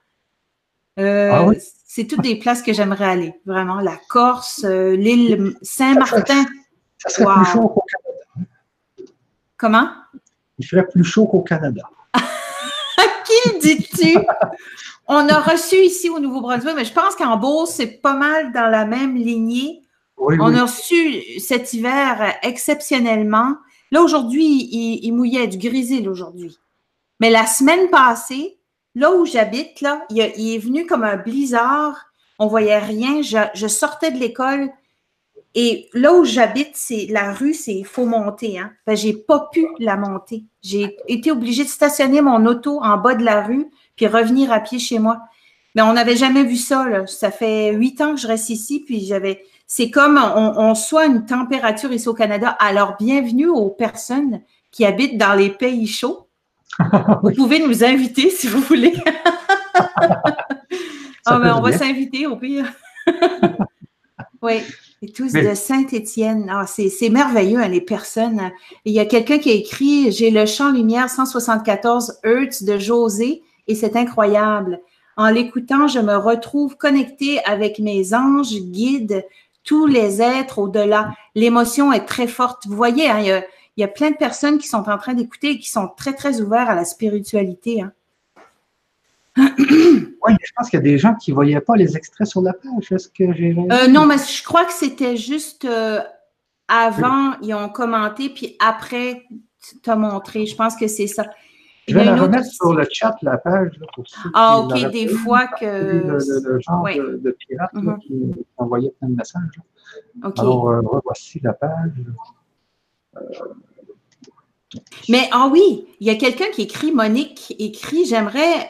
[0.99, 1.47] Ah
[1.87, 3.81] c'est toutes des places que j'aimerais aller, vraiment.
[3.81, 6.45] La Corse, l'île Saint-Martin.
[6.99, 8.51] Ça serait plus chaud qu'au Canada.
[9.57, 9.89] Comment?
[10.61, 11.89] Il ferait plus chaud qu'au Canada.
[13.25, 14.19] Qui dis-tu?
[15.09, 18.67] On a reçu ici au Nouveau-Brunswick, mais je pense qu'en Beauce, c'est pas mal dans
[18.67, 19.83] la même lignée.
[20.19, 23.55] On a reçu cet hiver exceptionnellement.
[23.91, 24.69] Là, aujourd'hui,
[25.03, 26.59] il, mouillait du grésil aujourd'hui.
[27.21, 28.59] Mais la semaine passée,
[28.95, 31.97] là où j'habite, là, il, est venu comme un blizzard.
[32.39, 33.23] On voyait rien.
[33.23, 34.71] je sortais de l'école.
[35.55, 38.59] Et là où j'habite, c'est la rue, c'est faut monter.
[38.59, 38.73] Hein.
[38.87, 40.45] Je j'ai pas pu la monter.
[40.63, 44.61] J'ai été obligée de stationner mon auto en bas de la rue puis revenir à
[44.61, 45.19] pied chez moi.
[45.75, 46.89] Mais on n'avait jamais vu ça.
[46.89, 47.07] Là.
[47.07, 49.43] Ça fait huit ans que je reste ici, puis j'avais.
[49.67, 52.51] C'est comme on, on soit une température ici au Canada.
[52.59, 54.41] Alors, bienvenue aux personnes
[54.71, 56.29] qui habitent dans les pays chauds.
[57.23, 58.95] vous pouvez nous inviter si vous voulez.
[61.27, 62.73] ah, ben, on va s'inviter au pire.
[64.43, 64.63] oui.
[65.03, 66.53] Et tous de Saint-Étienne.
[66.53, 68.51] Ah, c'est merveilleux, hein, les personnes.
[68.85, 73.43] Il y a quelqu'un qui a écrit J'ai le champ lumière 174 Hertz de José
[73.67, 74.83] et c'est incroyable.
[75.17, 79.25] En l'écoutant, je me retrouve connectée avec mes anges, guides,
[79.65, 81.15] tous les êtres au-delà.
[81.35, 82.67] L'émotion est très forte.
[82.67, 83.43] Vous voyez, hein, il, y a,
[83.79, 86.13] il, y a, plein de personnes qui sont en train d'écouter et qui sont très,
[86.13, 87.81] très ouverts à la spiritualité.
[87.81, 87.93] Hein.
[90.27, 92.43] Oui, je pense qu'il y a des gens qui ne voyaient pas les extraits sur
[92.43, 92.93] la page.
[92.93, 93.57] Est-ce que j'ai.
[93.57, 96.01] Euh, non, mais je crois que c'était juste euh,
[96.69, 99.23] avant, ils ont commenté, puis après,
[99.83, 100.45] tu as montré.
[100.45, 101.25] Je pense que c'est ça.
[101.89, 103.81] Je vais la remettre sur le chat, la page.
[103.95, 104.05] pour
[104.35, 105.65] ah, OK, des fois que.
[105.65, 107.99] Le, genre de, pirate mm-hmm.
[108.01, 109.61] qui envoyait plein de messages.
[110.23, 111.93] Alors, euh, voici la page.
[115.09, 118.69] Mais, ah oui, il y a quelqu'un qui écrit, Monique écrit J'aimerais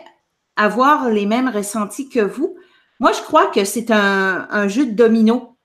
[0.60, 2.56] avoir les mêmes ressentis que vous.
[2.98, 5.56] Moi, je crois que c'est un, jeu de domino.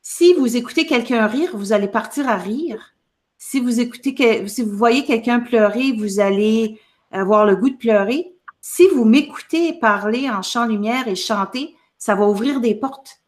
[0.00, 2.94] Si vous écoutez quelqu'un rire, vous allez partir à rire.
[3.36, 6.80] Si vous écoutez, si vous voyez quelqu'un pleurer, vous allez
[7.10, 8.32] avoir le goût de pleurer.
[8.60, 13.20] Si vous m'écoutez parler en chant lumière et chanter, ça va ouvrir des portes.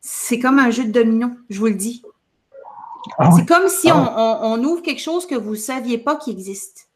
[0.00, 2.02] C'est comme un jeu de domino, je vous le dis.
[3.18, 6.30] Ah c'est comme si ah on, ouvre quelque chose que vous ne saviez pas qui
[6.30, 6.88] existe.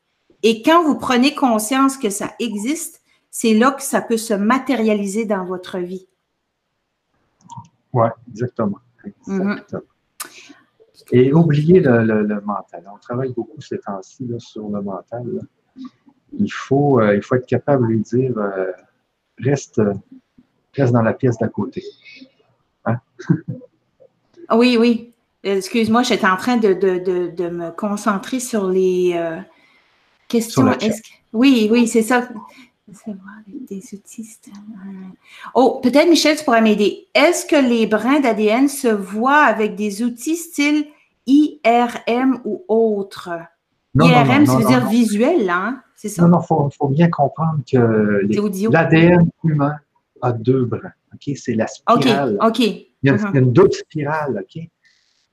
[0.42, 3.00] Et quand vous prenez conscience que ça existe,
[3.40, 6.08] c'est là que ça peut se matérialiser dans votre vie.
[7.92, 8.80] Oui, exactement.
[9.28, 9.62] Mhm.
[11.12, 12.82] Et oubliez le, mental.
[12.92, 15.24] On travaille beaucoup ces temps-ci sur le mental.
[16.32, 18.72] Il, faut, euh, il faut être capable de lui dire euh,
[19.38, 19.80] reste,
[20.74, 21.84] reste dans la pièce d'à côté.
[22.86, 22.96] Hein?
[24.50, 25.14] oui, oui.
[25.44, 26.74] Excuse-moi, j'étais en train de,
[27.50, 29.38] me concentrer sur les euh,
[30.26, 30.76] questions.
[31.32, 32.28] Oui, oui, c'est ça
[33.68, 34.38] des outils.
[35.54, 37.08] Oh, peut-être Michel, tu pourrais m'aider.
[37.14, 40.86] Est-ce que les brins d'ADN se voient avec des outils style
[41.26, 43.30] IRM ou autre?
[43.94, 45.82] IRM, ça veut dire visuel, hein?
[45.94, 46.22] C'est ça?
[46.22, 49.76] Non, non, il faut, bien comprendre que l'ADN humain
[50.22, 50.92] a deux brins.
[51.12, 51.36] OK?
[51.36, 52.36] C'est la spirale.
[52.40, 52.58] OK, OK.
[52.60, 53.38] Il y a, uh-huh.
[53.38, 54.62] une double spirale, OK?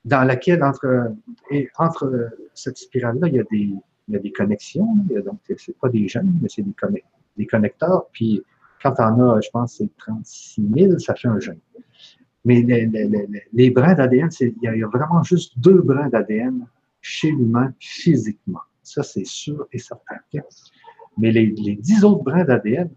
[0.05, 1.13] Dans laquelle, entre,
[1.51, 3.69] et entre cette spirale-là, il y a des,
[4.07, 4.87] il y a des connexions.
[5.25, 6.73] donc, ce n'est pas des gènes, mais c'est des,
[7.37, 8.43] des connecteurs, puis
[8.81, 11.59] quand en as, je pense, c'est 36 000, ça fait un gène.
[12.43, 16.67] Mais les, brins d'ADN, il y, a vraiment juste deux brins d'ADN
[17.01, 18.59] chez l'humain physiquement.
[18.83, 20.17] Ça, c'est sûr et certain.
[21.17, 22.89] Mais les, les 10 autres brins d'ADN,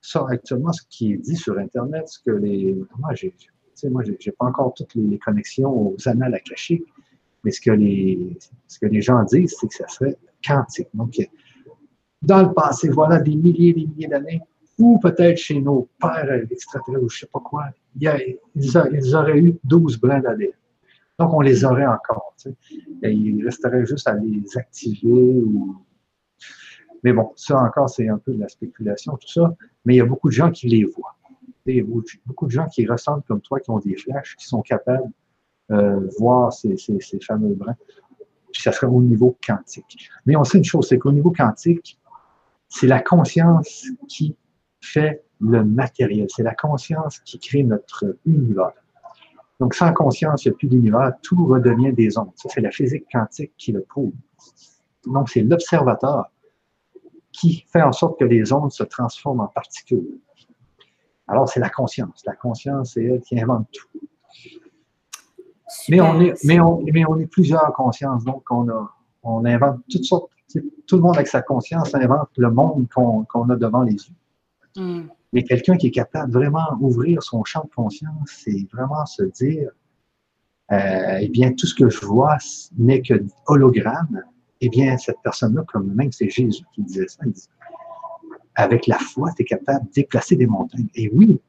[0.00, 2.76] ça, actuellement, ce qui est dit sur Internet, ce que les.
[2.98, 3.32] Moi, j'ai
[3.84, 6.86] moi, j'ai pas encore toutes les, connexions aux annales akashiques,
[7.44, 8.36] mais ce que les,
[8.66, 10.88] ce que les gens disent, c'est que ça serait quantique.
[10.94, 11.18] Donc,
[12.22, 14.42] dans le passé, voilà des milliers et des milliers d'années,
[14.78, 17.64] ou peut-être chez nos pères extraterrestres ou je ne sais pas quoi,
[17.98, 20.50] ils, auraient eu 12 brins d'ADN.
[21.18, 22.34] Donc, on les aurait encore.
[23.02, 25.42] il resterait juste à les activer.
[27.02, 29.54] Mais bon, ça encore, c'est un peu de la spéculation, tout ça.
[29.84, 31.16] Mais il y a beaucoup de gens qui les voient.
[31.64, 31.84] Il y a
[32.26, 35.10] beaucoup de gens qui ressentent comme toi, qui ont des flashs, qui sont capables
[35.70, 37.76] de euh, voir ces, ces, fameux brins.
[38.52, 40.10] ça serait au niveau quantique.
[40.26, 41.98] Mais on sait une chose, c'est qu'au niveau quantique,
[42.68, 44.36] c'est la conscience qui
[44.80, 46.26] fait le matériel.
[46.34, 48.72] C'est la conscience qui crée notre univers.
[49.60, 52.32] Donc, sans conscience, il n'y a plus d'univers, tout redevient des ondes.
[52.36, 54.12] Ça, c'est la physique quantique qui le prouve.
[55.06, 56.30] Donc, c'est l'observateur
[57.32, 60.18] qui fait en sorte que les ondes se transforment en particules.
[61.28, 62.22] Alors, c'est la conscience.
[62.26, 63.88] La conscience, c'est elle qui invente tout.
[65.88, 69.80] mais on, est, mais, on, mais on est plusieurs consciences, donc on, a, on invente
[69.90, 70.30] toutes sortes.
[70.86, 74.14] Tout le monde avec sa conscience invente le monde qu'on a devant les yeux.
[74.76, 75.06] Hmm.
[75.32, 79.24] Mais quelqu'un qui est capable de vraiment ouvrir son champ de conscience, c'est vraiment se
[79.24, 79.70] dire,
[80.72, 82.38] euh, eh bien, tout ce que je vois
[82.78, 83.14] n'est que
[83.46, 84.22] hologramme.
[84.60, 87.48] Eh bien, cette personne-là, comme même c'est Jésus qui disait ça, il dit,
[88.54, 90.88] avec la foi, tu es capable de déplacer des montagnes.
[90.94, 91.40] Et oui,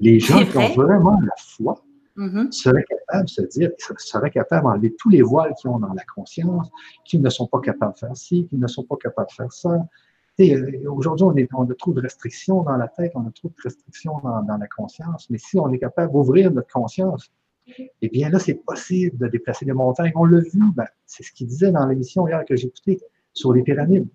[0.00, 1.84] les gens qui ont vraiment la foi
[2.16, 2.50] mm-hmm.
[2.50, 6.04] seraient capables de se dire, seraient capables d'enlever tous les voiles qu'ils ont dans la
[6.14, 6.70] conscience,
[7.04, 9.52] qu'ils ne sont pas capables de faire ci, qu'ils ne sont pas capables de faire
[9.52, 9.86] ça.
[10.40, 13.62] Euh, aujourd'hui, on, on, a trop de restrictions dans la tête, on a trop de
[13.62, 17.30] restrictions dans, dans la conscience, mais si on est capable d'ouvrir notre conscience,
[18.00, 20.12] eh bien là, c'est possible de déplacer des montagnes.
[20.16, 23.00] On l'a vu, ben, c'est ce qu'il disait dans l'émission hier que j'ai écoutée
[23.32, 24.08] sur les pyramides.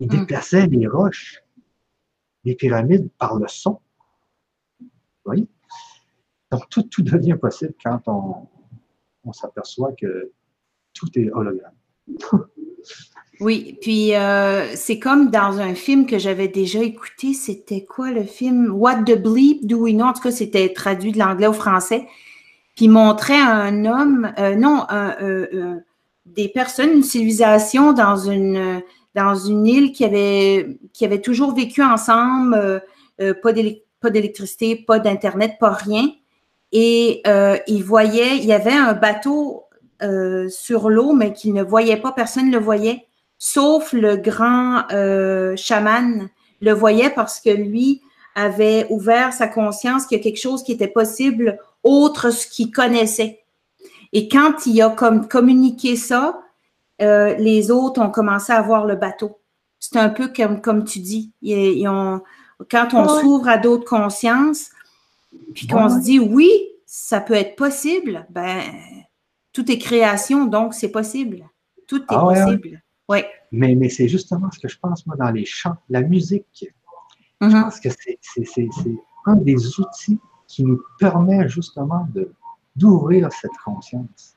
[0.00, 0.20] Il mm.
[0.20, 1.42] déplaçait les roches
[2.46, 3.80] les pyramides par le son.
[5.26, 5.48] Oui.
[6.50, 10.30] Donc, tout, tout devient possible quand on, s'aperçoit que
[10.94, 11.74] tout est hologramme.
[13.40, 17.34] oui, puis euh, c'est comme dans un film que j'avais déjà écouté.
[17.34, 18.70] C'était quoi le film?
[18.70, 20.06] What the bleep do we know?
[20.06, 22.06] En tout cas, c'était traduit de l'anglais au français.
[22.76, 25.80] Puis montrait un homme, euh, non, euh,
[26.24, 28.82] des personnes, une civilisation dans une
[29.16, 32.82] dans une île qui avait, qui avait toujours vécu ensemble,
[33.16, 36.10] pas d'électricité, pas d'Internet, pas rien.
[36.72, 39.64] Et euh, il voyait, il y avait un bateau
[40.50, 43.06] sur l'eau, mais qu'il ne voyait pas, personne ne le voyait,
[43.38, 44.82] sauf le grand
[45.56, 46.28] chaman
[46.60, 48.02] le voyait parce que lui
[48.34, 52.70] avait ouvert sa conscience qu'il y a quelque chose qui était possible autre ce qu'il
[52.70, 53.40] connaissait.
[54.12, 56.42] Et quand il a comme communiqué ça,
[57.00, 59.38] euh, les autres ont commencé à voir le bateau.
[59.78, 61.32] C'est un peu comme, comme tu dis.
[62.70, 64.70] quand on s'ouvre à d'autres consciences,
[65.54, 66.50] puis qu'on se dit oui,
[66.84, 68.62] ça peut être possible, ben
[69.52, 71.48] tout est création, donc c'est possible.
[71.86, 72.82] Tout est ah possible.
[73.08, 73.18] Oui.
[73.52, 76.66] Mais, mais c'est justement ce que je pense, moi, dans les chants, la musique.
[77.40, 77.62] Je mm-hmm.
[77.62, 78.68] pense que c'est
[79.26, 80.18] un des outils
[80.48, 82.08] qui nous permet justement
[82.74, 84.36] d'ouvrir cette conscience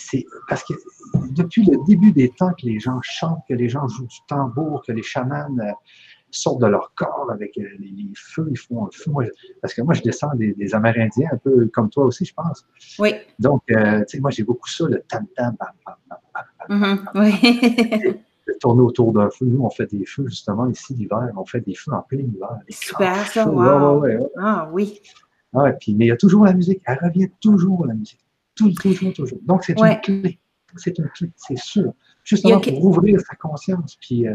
[0.00, 0.74] c'est parce que
[1.30, 4.82] depuis le début des temps que les gens chantent, que les gens jouent du tambour,
[4.86, 5.72] que les chamans euh,
[6.30, 9.10] sortent de leur corps avec euh, les, feux, ils font un feu.
[9.60, 12.64] parce que moi, je descends des, Amérindiens, un peu comme toi aussi, je pense.
[12.98, 13.14] Oui.
[13.38, 16.18] Donc, euh, tu sais, moi, j'ai beaucoup ça, le tam-tam, bam, bam,
[16.68, 18.20] bam, bam, Oui.
[18.60, 19.46] tourner autour d'un feu.
[19.46, 21.30] Nous, on fait des feux, justement, ici, l'hiver.
[21.36, 22.58] On fait des feux en plein hiver.
[22.68, 24.04] Super, ça, wow.
[24.38, 25.00] Ah, oui.
[25.54, 26.80] Ah, puis, mais il y a toujours la musique.
[26.86, 28.20] Elle revient toujours, la musique.
[28.54, 29.38] Toujours, toujours.
[29.42, 30.38] Donc, c'est une clé.
[30.76, 31.92] C'est une clé, c'est sûr.
[32.22, 33.96] Justement pour ouvrir sa conscience.
[34.00, 34.34] Puis, euh,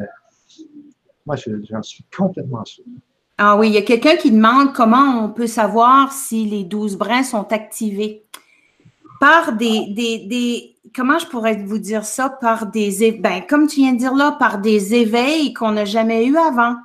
[1.26, 2.84] moi, j'en suis complètement sûr.
[3.38, 6.96] Ah oui, il y a quelqu'un qui demande comment on peut savoir si les douze
[6.98, 8.24] brins sont activés.
[9.20, 12.30] Par des, des, comment je pourrais vous dire ça?
[12.30, 16.26] Par des, ben, comme tu viens de dire là, par des éveils qu'on n'a jamais
[16.26, 16.76] eu avant,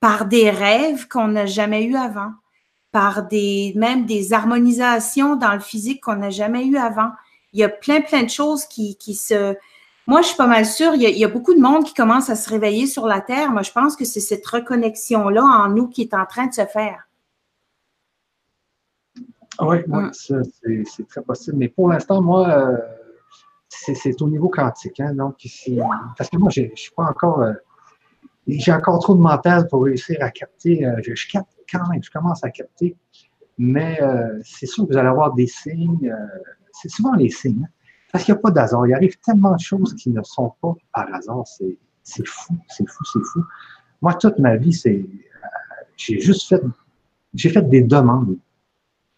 [0.00, 2.32] par des rêves qu'on n'a jamais eu avant
[2.96, 7.10] par des, même des harmonisations dans le physique qu'on n'a jamais eu avant.
[7.52, 9.54] Il y a plein, plein de choses qui, qui se...
[10.08, 12.36] Moi, je suis pas mal sûre, il y, a, beaucoup de monde qui commence à
[12.36, 13.50] se réveiller sur la Terre.
[13.50, 16.64] Moi, je pense que c'est cette reconnexion-là en nous qui est en train de se
[16.64, 17.08] faire.
[19.60, 20.10] Oui, mm.
[20.12, 21.56] c'est très possible.
[21.56, 22.76] Mais pour l'instant, moi, euh,
[23.68, 25.00] c'est au niveau quantique.
[25.00, 25.44] Hein, donc,
[26.16, 27.42] parce que moi, je ne suis pas encore.
[27.42, 27.54] Euh,
[28.46, 30.86] j'ai encore trop de mental pour réussir à capter.
[30.86, 32.96] Euh, je, je, capte quand même, je commence à capter.
[33.58, 33.98] Mais
[34.44, 36.14] c'est sûr que vous allez avoir des signes.
[36.72, 37.64] C'est souvent les signes.
[37.64, 37.75] Hein.
[38.12, 38.86] Parce qu'il n'y a pas d'hasard.
[38.86, 41.44] Il arrive tellement de choses qui ne sont pas par hasard.
[42.02, 43.44] C'est fou, c'est fou, c'est fou.
[44.00, 45.04] Moi, toute ma vie, c'est.
[45.96, 46.62] j'ai juste fait.
[47.34, 48.38] J'ai fait des demandes.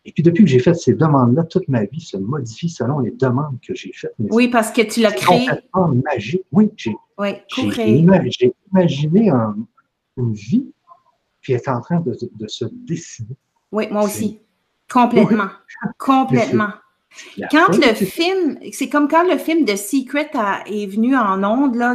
[0.05, 3.11] Et puis depuis que j'ai fait ces demandes-là, toute ma vie se modifie selon les
[3.11, 4.15] demandes que j'ai faites.
[4.19, 5.47] Oui, parce que tu l'as créé.
[5.47, 6.45] complètement magique.
[6.51, 7.35] Oui, j'ai oui,
[8.73, 9.31] imaginé
[10.17, 10.73] une vie
[11.45, 12.17] qui est en train de,
[12.47, 13.37] se dessiner.
[13.71, 14.41] Oui, moi aussi.
[14.91, 15.49] Complètement.
[15.99, 16.71] Complètement.
[17.51, 20.31] Quand le film, c'est comme quand le film de Secret
[20.67, 21.95] est venu en ondes, là,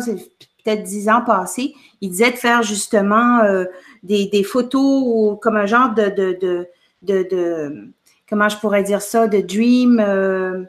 [0.63, 3.65] peut-être dix ans passés, il disait de faire justement euh,
[4.03, 6.67] des, photos comme un genre de, de,
[7.01, 7.89] de,
[8.29, 10.63] comment je pourrais dire ça, de dream, euh,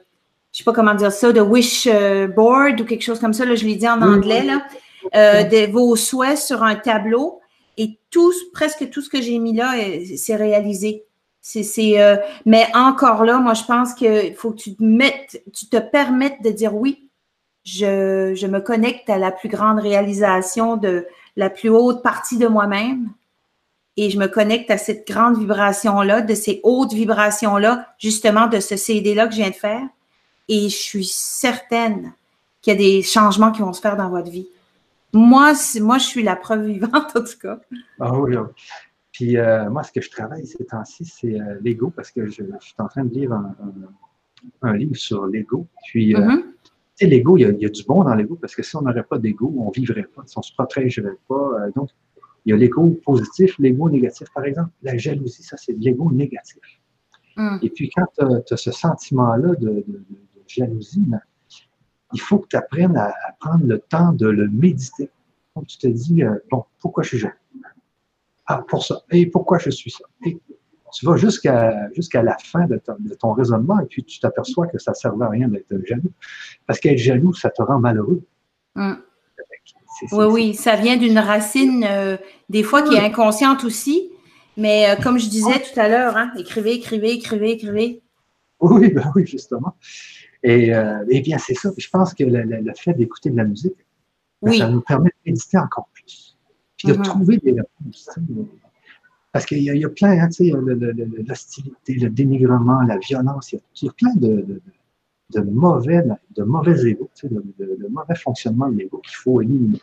[0.53, 3.45] je sais pas comment dire ça, de wish euh, board ou quelque chose comme ça,
[3.45, 7.41] là, je l'ai dit en anglais, là, de vos souhaits sur un tableau.
[7.77, 9.75] Et tout, presque tout ce que j'ai mis là,
[10.17, 11.04] c'est réalisé.
[11.47, 12.16] C'est, euh,
[12.47, 17.11] mais encore là, moi, je pense qu'il faut que tu te permettes de dire oui,
[17.64, 22.47] je, je, me connecte à la plus grande réalisation de la plus haute partie de
[22.47, 23.11] moi-même
[23.99, 28.76] et je me connecte à cette grande vibration-là, de ces hautes vibrations-là, justement de ce
[28.76, 29.86] CD-là que je viens de faire.
[30.49, 32.14] Et je suis certaine
[32.62, 34.49] qu'il y a des changements qui vont se faire dans votre vie.
[35.12, 37.59] Moi, moi je suis la preuve vivante, en tout cas.
[38.01, 38.47] Ah oui, oui.
[39.15, 42.43] Puis euh, moi, ce que je travaille ces temps-ci, c'est euh, l'ego, parce que je,
[42.61, 43.33] suis en train de lire
[44.61, 45.69] un, livre sur l'ego.
[45.85, 46.43] Puis, euh, mm-hmm.
[46.65, 49.05] tu sais, l'ego, il, y, a du bon dans l'ego, parce que si on n'aurait
[49.05, 51.69] pas d'ego, on ne vivrait pas, si on ne se protégerait pas.
[51.77, 51.91] donc,
[52.45, 54.27] il y a l'ego positif, l'ego négatif.
[54.35, 56.59] Par exemple, la jalousie, ça, c'est de l'ego négatif.
[57.37, 57.59] Mm.
[57.62, 59.85] Et puis, quand tu as, ce sentiment-là de,
[60.49, 61.21] jalousie, ben,
[62.12, 65.09] il faut que tu apprennes à, prendre le temps de le méditer.
[65.55, 67.35] Donc, tu te dis, bon, pourquoi je suis jaloux?
[68.47, 69.03] Ah, pour ça.
[69.11, 70.05] Et pourquoi je suis ça?
[70.24, 70.38] Et
[70.92, 72.80] tu vas jusqu'à jusqu'à la fin de
[73.18, 76.12] ton, raisonnement et puis tu t'aperçois que ça ne servait à rien d'être jaloux.
[76.66, 78.22] Parce qu'être jaloux, ça te rend malheureux.
[78.76, 78.95] Mm.
[80.12, 82.16] Oui, oui, ça vient d'une racine, euh,
[82.49, 84.11] des fois, qui est inconsciente aussi.
[84.57, 88.03] Mais euh, comme je disais tout à l'heure, hein, écrivez, écrivez, écrivez, écrivez.
[88.61, 89.76] Oui, ben oui, justement.
[90.42, 91.70] Et, euh, eh bien, c'est ça.
[91.76, 93.76] Je pense que le, fait d'écouter de la musique,
[94.42, 96.34] ben, ça nous permet de méditer encore plus.
[96.85, 97.03] Puis de mm-hmm.
[97.03, 98.11] trouver des réponses.
[99.32, 100.53] Parce qu'il y, a plein, hein, tu sais,
[101.26, 104.61] l'hostilité, le dénigrement, la violence, il y a, plein de
[105.30, 106.03] de mauvais,
[106.37, 109.80] de mauvais égaux, de, mauvais fonctionnement de l'ego qu'il faut éliminer.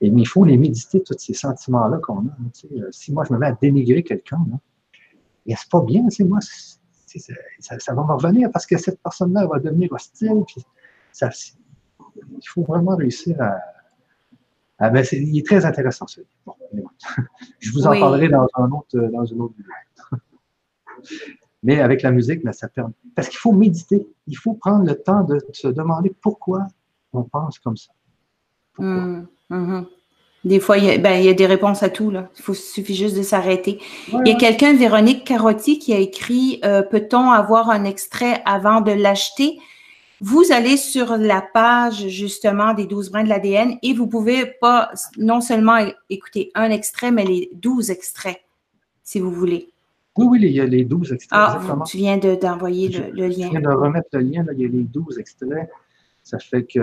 [0.00, 2.36] Et, mais il faut les méditer, tous ces sentiments-là qu'on a.
[2.72, 4.44] Euh, si moi, je me mets à dénigrer quelqu'un,
[5.46, 9.58] et c'est pas bien, moi, ça, ça, va me revenir parce que cette personne-là va
[9.58, 10.42] devenir hostile.
[10.46, 10.62] Puis
[11.12, 11.30] ça,
[12.18, 13.56] il faut vraiment réussir à.
[14.78, 16.54] À ben il est très intéressant, ce bon,
[17.60, 19.72] Je vous en parlerai dans, un autre, dans une autre vidéo.
[21.62, 22.92] Mais avec la musique, ça permet.
[23.14, 24.06] Parce qu'il faut méditer.
[24.26, 26.66] Il faut prendre le temps de se demander pourquoi
[27.12, 27.92] on pense comme ça.
[28.78, 29.86] Hum, hum.
[30.44, 32.10] Des fois, il y, a, ben, il y, a, des réponses à tout.
[32.10, 32.28] Là.
[32.46, 33.78] Il suffit juste de s'arrêter.
[34.08, 38.82] il y a quelqu'un, Véronique Carotti, qui a écrit euh, Peut-on avoir un extrait avant
[38.82, 39.58] de l'acheter?
[40.26, 44.90] Vous allez sur la page justement des 12 brins de l'ADN et vous pouvez pas
[45.18, 48.40] non seulement écouter un extrait, mais les 12 extraits,
[49.02, 49.68] si vous voulez.
[50.16, 51.38] Oui, oui, il y a les 12 extraits.
[51.38, 53.48] Ah, tu viens d'envoyer le, lien.
[53.48, 55.68] Je viens de remettre le lien, là, il y a les 12 extraits.
[56.22, 56.80] Ça fait que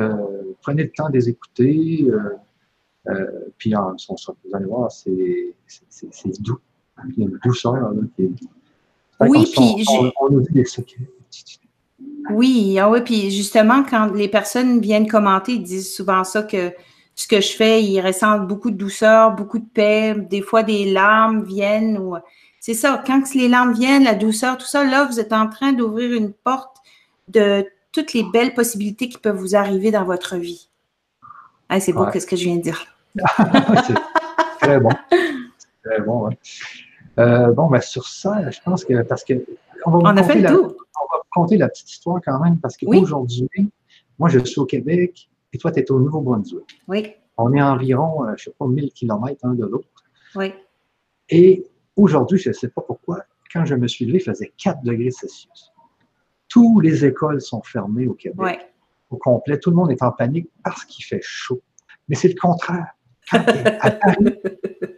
[0.62, 2.06] prenez le temps de les écouter.
[2.10, 2.20] Euh,
[3.08, 5.56] euh, puis en, vous allez voir, c'est
[6.42, 6.60] doux.
[7.08, 8.32] Il y a une douceur là, qui est.
[9.22, 9.84] Oui, puis.
[9.90, 11.10] On, on, nous dit des secrets.
[12.30, 16.72] Oui, ah oui, puis justement, quand les personnes viennent commenter, ils disent souvent ça que
[17.16, 20.92] ce que je fais, ils ressentent beaucoup de douceur, beaucoup de paix, des fois des
[20.92, 22.16] larmes viennent ou
[22.60, 25.74] c'est ça, quand les larmes viennent, la douceur, tout ça, là, vous êtes en train
[25.74, 26.78] d'ouvrir une porte
[27.28, 30.70] de toutes les belles possibilités qui peuvent vous arriver dans votre vie.
[31.80, 32.86] c'est beau, qu'est-ce que je viens de dire.
[33.88, 33.96] c'est
[34.60, 34.92] très bon.
[35.84, 36.30] Très bon,
[37.22, 39.46] euh, bon, ben, sur ça, je pense que parce que
[39.86, 43.50] on va, a fait la, on va compter la petite histoire quand même, parce qu'aujourd'hui,
[44.20, 46.82] moi, je suis au Québec et toi, tu es au Nouveau-Brunswick.
[46.88, 47.14] Oui.
[47.38, 49.88] On est environ, euh, je ne sais pas, 1000 km un de l'autre.
[50.36, 50.54] Oui.
[51.30, 54.84] Et Aujourd'hui, je ne sais pas pourquoi, quand je me suis levé, il faisait 4
[54.84, 55.72] degrés Celsius.
[56.48, 58.60] Toutes les écoles sont fermées au Québec.
[59.10, 59.60] Au complet.
[59.60, 61.62] Tout le monde est en panique parce qu'il fait chaud.
[62.08, 62.88] Mais c'est le contraire.
[63.32, 63.46] Quand,
[63.80, 64.40] à Paris,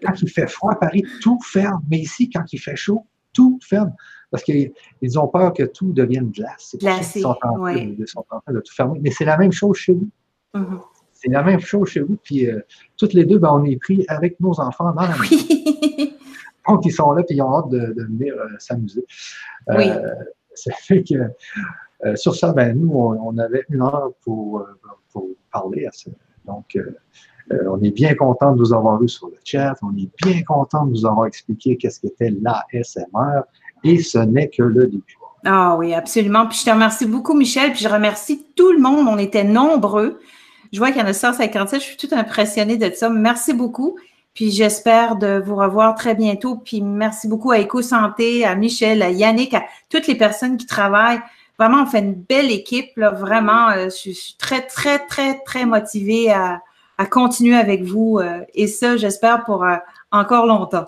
[0.04, 1.82] quand il fait froid à Paris, tout ferme.
[1.90, 3.94] Mais ici, quand il fait chaud, tout ferme.
[4.32, 6.76] Parce qu'ils ont peur que tout devienne glace.
[6.80, 9.00] Glacé, ils sont, en train, de tout fermer.
[9.02, 10.10] Mais c'est la même chose chez vous.
[10.56, 10.80] Mm-hmm.
[11.12, 12.18] C'est la même chose chez vous.
[12.24, 12.62] Puis euh,
[12.98, 16.18] toutes les deux, ben, on est pris avec nos enfants dans la oui.
[16.68, 19.06] Donc, ils sont là et ils ont hâte de, venir euh, s'amuser.
[19.70, 20.14] Euh,
[20.56, 24.66] ça fait que sur ça, ben, nous, on, avait une heure pour,
[25.52, 26.10] parler à ça.
[26.46, 26.78] Donc,
[27.52, 29.76] on est bien content de vous avoir eu sur le chat.
[29.82, 33.42] On est bien content de vous avoir expliqué qu'est-ce qu'était l'ASMR.
[33.84, 35.18] Et ce n'est que le début.
[35.46, 36.48] Ah oui, absolument.
[36.48, 37.72] Puis je te remercie beaucoup, Michel.
[37.74, 39.08] Puis je remercie tout le monde.
[39.10, 40.20] On était nombreux.
[40.72, 41.82] Je vois qu'il y en a 157.
[41.82, 43.10] Je suis tout impressionnée de ça.
[43.10, 43.98] Merci beaucoup.
[44.34, 46.56] Puis j'espère de vous revoir très bientôt.
[46.56, 51.22] Puis merci beaucoup à EcoSanté, à Michel, à Yannick, à toutes les personnes qui travaillent.
[51.60, 52.98] Vraiment, on fait une belle équipe.
[52.98, 56.62] Vraiment, euh, je suis très, très, très, très motivée à,
[57.06, 58.20] continuer avec vous.
[58.20, 59.76] Euh, et ça, j'espère pour euh,
[60.12, 60.88] encore longtemps.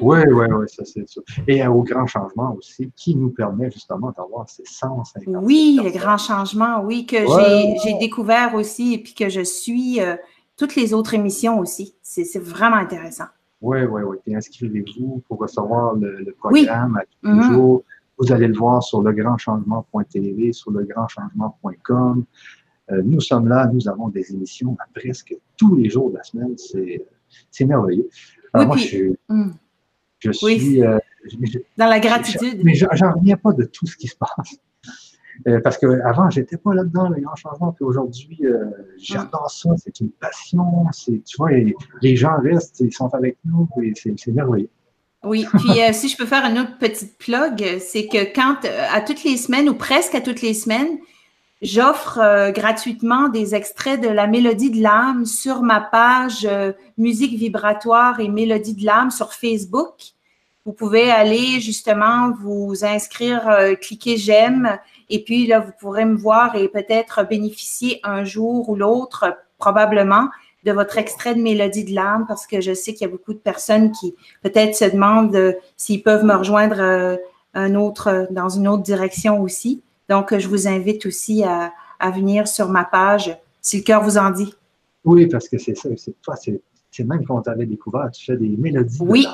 [0.00, 1.22] oui, oui, oui, ça c'est sûr.
[1.46, 5.14] Et au grand changement aussi, qui nous permet justement d'avoir ces sens.
[5.26, 7.18] Oui, le grand changement, oui, que
[7.84, 10.00] j'ai découvert aussi et puis que je suis
[10.56, 11.94] toutes les autres émissions aussi.
[12.02, 13.26] C'est vraiment intéressant.
[13.62, 14.16] Oui, oui, oui.
[14.26, 17.52] Et inscrivez-vous pour recevoir le, programme à tous les mm-hmm.
[17.52, 17.84] jours.
[18.18, 22.24] Vous allez le voir sur legrandchangement.tv, sur legrandchangement.com.
[22.92, 26.54] Euh, nous sommes là, nous avons des émissions presque tous les jours de la semaine.
[27.50, 28.08] C'est merveilleux.
[28.52, 29.52] Alors, moi, je, hmm.
[30.18, 30.82] je suis.
[30.82, 30.98] Euh,
[31.76, 32.60] Dans la gratitude.
[32.64, 34.56] mais j'en reviens pas de tout ce qui se passe.
[35.46, 37.72] Euh, parce qu'avant, je n'étais pas là-dedans, les grands changements.
[37.72, 38.42] Puis aujourd'hui,
[38.98, 39.70] j'adore ça.
[39.76, 40.64] C'est une passion.
[41.06, 41.50] Tu vois,
[42.02, 43.68] les gens restent, ils sont avec nous.
[43.94, 44.68] C'est merveilleux.
[45.22, 48.56] Oui, puis si je peux faire une autre petite plug, c'est que quand,
[48.90, 50.98] à toutes les semaines ou presque à toutes les semaines,
[51.62, 57.38] J'offre euh, gratuitement des extraits de la Mélodie de l'âme sur ma page euh, Musique
[57.38, 59.92] vibratoire et Mélodie de l'âme sur Facebook.
[60.64, 64.78] Vous pouvez aller justement vous inscrire, euh, cliquer j'aime
[65.10, 70.30] et puis là, vous pourrez me voir et peut-être bénéficier un jour ou l'autre, probablement,
[70.64, 73.34] de votre extrait de Mélodie de l'âme parce que je sais qu'il y a beaucoup
[73.34, 77.18] de personnes qui peut-être se demandent s'ils peuvent me rejoindre
[77.52, 79.82] un autre, dans une autre direction aussi.
[80.10, 81.72] Donc, je vous invite aussi à,
[82.10, 84.52] venir sur ma page si le cœur vous en dit.
[85.04, 85.88] Oui, parce que c'est ça.
[85.96, 88.98] C'est toi, c'est même quand on t'avait découvert, tu fais des mélodies.
[89.00, 89.26] Oui.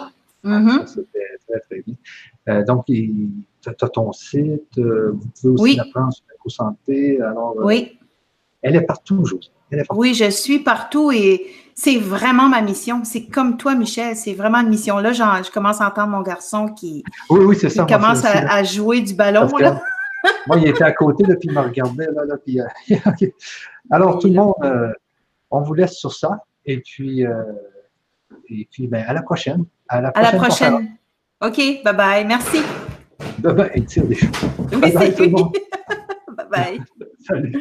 [0.45, 0.87] Mm-hmm.
[0.87, 1.95] C'était très, très bien.
[2.49, 3.33] Euh, donc, tu
[3.65, 5.77] as ton site, euh, vous pouvez aussi oui.
[5.77, 7.99] la prendre sur santé Alors, euh, oui.
[8.61, 9.51] Elle est partout, Josée.
[9.91, 13.03] Oui, je suis partout et c'est vraiment ma mission.
[13.05, 14.99] C'est comme toi, Michel, c'est vraiment une mission.
[14.99, 19.15] Là, je commence à entendre mon garçon qui, oui, oui, ça, commence à, jouer du
[19.15, 19.49] ballon.
[19.59, 19.81] Là.
[20.47, 22.07] Moi, il était à côté, là, puis il me regardait.
[22.07, 22.67] Là, là puis, euh,
[23.91, 24.93] Alors, tout le monde, euh,
[25.51, 26.45] on vous laisse sur ça.
[26.65, 27.53] Et puis, euh,
[28.49, 29.65] et puis ben, à la prochaine.
[29.89, 30.29] À la prochaine.
[30.29, 30.97] À la prochaine.
[31.41, 32.27] OK, bye-bye.
[32.27, 32.63] Merci.
[33.39, 33.85] Bye-bye.
[33.87, 34.31] Tire des choses.
[34.81, 35.57] bye bye, tout le monde.
[36.37, 36.81] bye bye.
[37.21, 37.53] Salut.